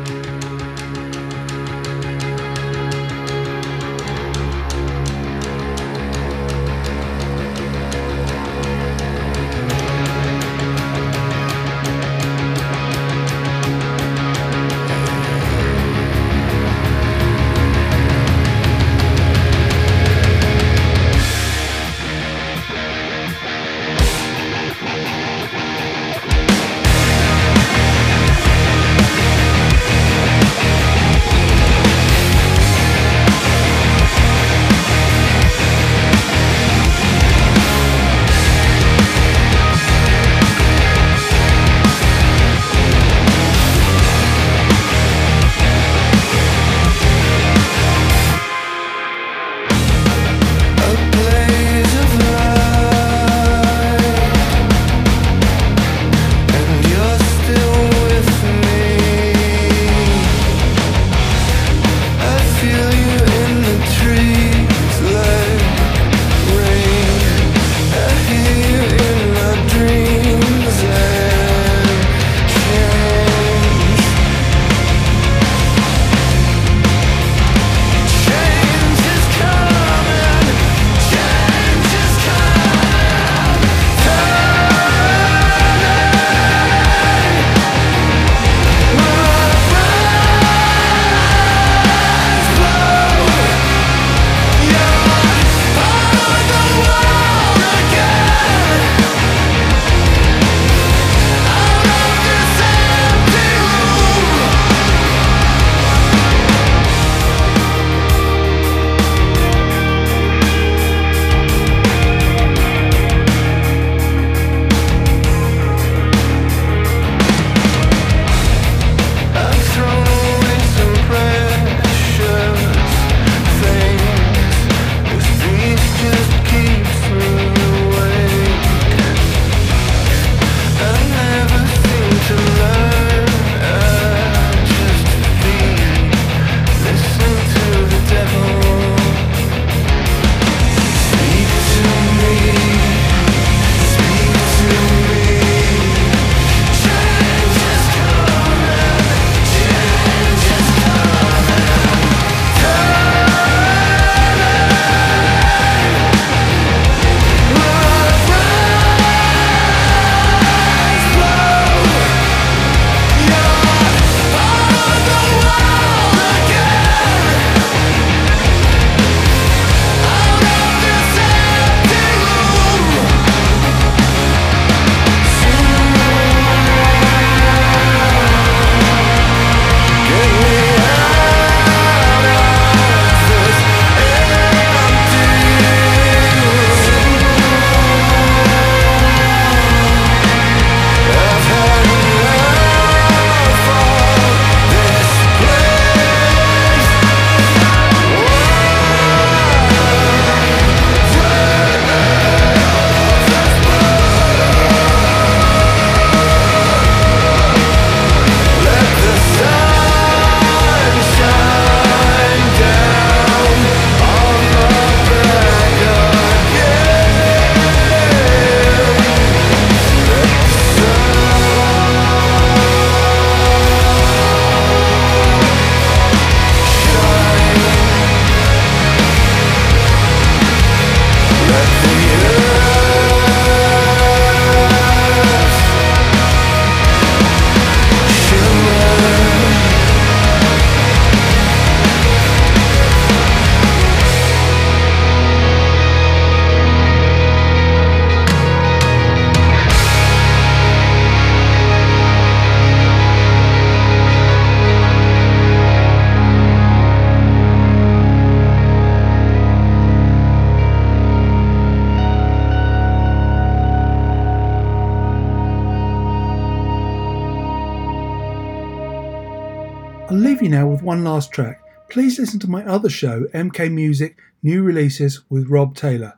Leave 270.42 270.52
you 270.52 270.58
now 270.58 270.66
with 270.66 270.82
one 270.82 271.04
last 271.04 271.32
track. 271.32 271.62
Please 271.88 272.18
listen 272.18 272.40
to 272.40 272.50
my 272.50 272.66
other 272.66 272.90
show, 272.90 273.26
MK 273.32 273.72
Music 273.72 274.18
New 274.42 274.64
Releases 274.64 275.22
with 275.30 275.52
Rob 275.52 275.76
Taylor. 275.76 276.18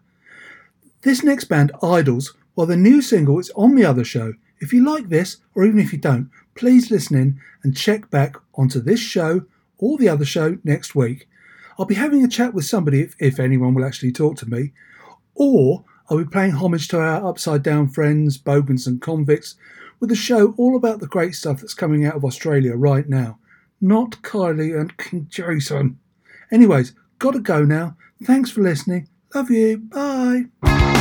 This 1.01 1.24
next 1.24 1.45
band, 1.45 1.74
Idols, 1.84 2.34
while 2.53 2.65
the 2.65 2.78
new 2.78 3.01
single 3.01 3.38
is 3.39 3.51
on 3.57 3.76
the 3.76 3.84
other 3.84 4.05
show. 4.05 4.32
If 4.61 4.71
you 4.71 4.86
like 4.86 5.09
this, 5.09 5.38
or 5.55 5.65
even 5.65 5.78
if 5.78 5.91
you 5.91 5.99
don't, 5.99 6.30
please 6.55 6.89
listen 6.89 7.17
in 7.17 7.41
and 7.63 7.76
check 7.76 8.09
back 8.09 8.38
onto 8.55 8.80
this 8.80 9.01
show 9.01 9.41
or 9.78 9.97
the 9.97 10.07
other 10.07 10.24
show 10.24 10.57
next 10.63 10.95
week. 10.95 11.28
I'll 11.78 11.86
be 11.86 11.95
having 11.95 12.24
a 12.24 12.30
chat 12.30 12.53
with 12.53 12.63
somebody 12.63 13.01
if, 13.01 13.15
if 13.19 13.41
anyone 13.41 13.74
will 13.74 13.84
actually 13.84 14.13
talk 14.13 14.38
to 14.38 14.49
me, 14.49 14.71
or 15.36 15.84
I'll 16.09 16.19
be 16.19 16.24
paying 16.24 16.51
homage 16.51 16.88
to 16.89 16.99
our 17.01 17.28
upside 17.28 17.61
down 17.61 17.89
friends, 17.89 18.38
Bogans 18.38 18.88
and 18.88 19.01
convicts, 19.01 19.55
with 19.99 20.11
a 20.11 20.15
show 20.15 20.53
all 20.57 20.78
about 20.78 21.01
the 21.01 21.07
great 21.07 21.36
stuff 21.36 21.59
that's 21.59 21.74
coming 21.74 22.05
out 22.05 22.15
of 22.15 22.24
Australia 22.24 22.78
right 22.78 23.09
now. 23.09 23.38
Not 23.84 24.11
Kylie 24.21 24.79
and 24.79 24.95
King 24.97 25.27
Jason. 25.29 25.99
Anyways, 26.53 26.93
gotta 27.19 27.41
go 27.41 27.65
now. 27.65 27.97
Thanks 28.23 28.49
for 28.49 28.61
listening. 28.61 29.09
Love 29.36 29.51
you. 29.51 29.77
Bye. 29.77 30.93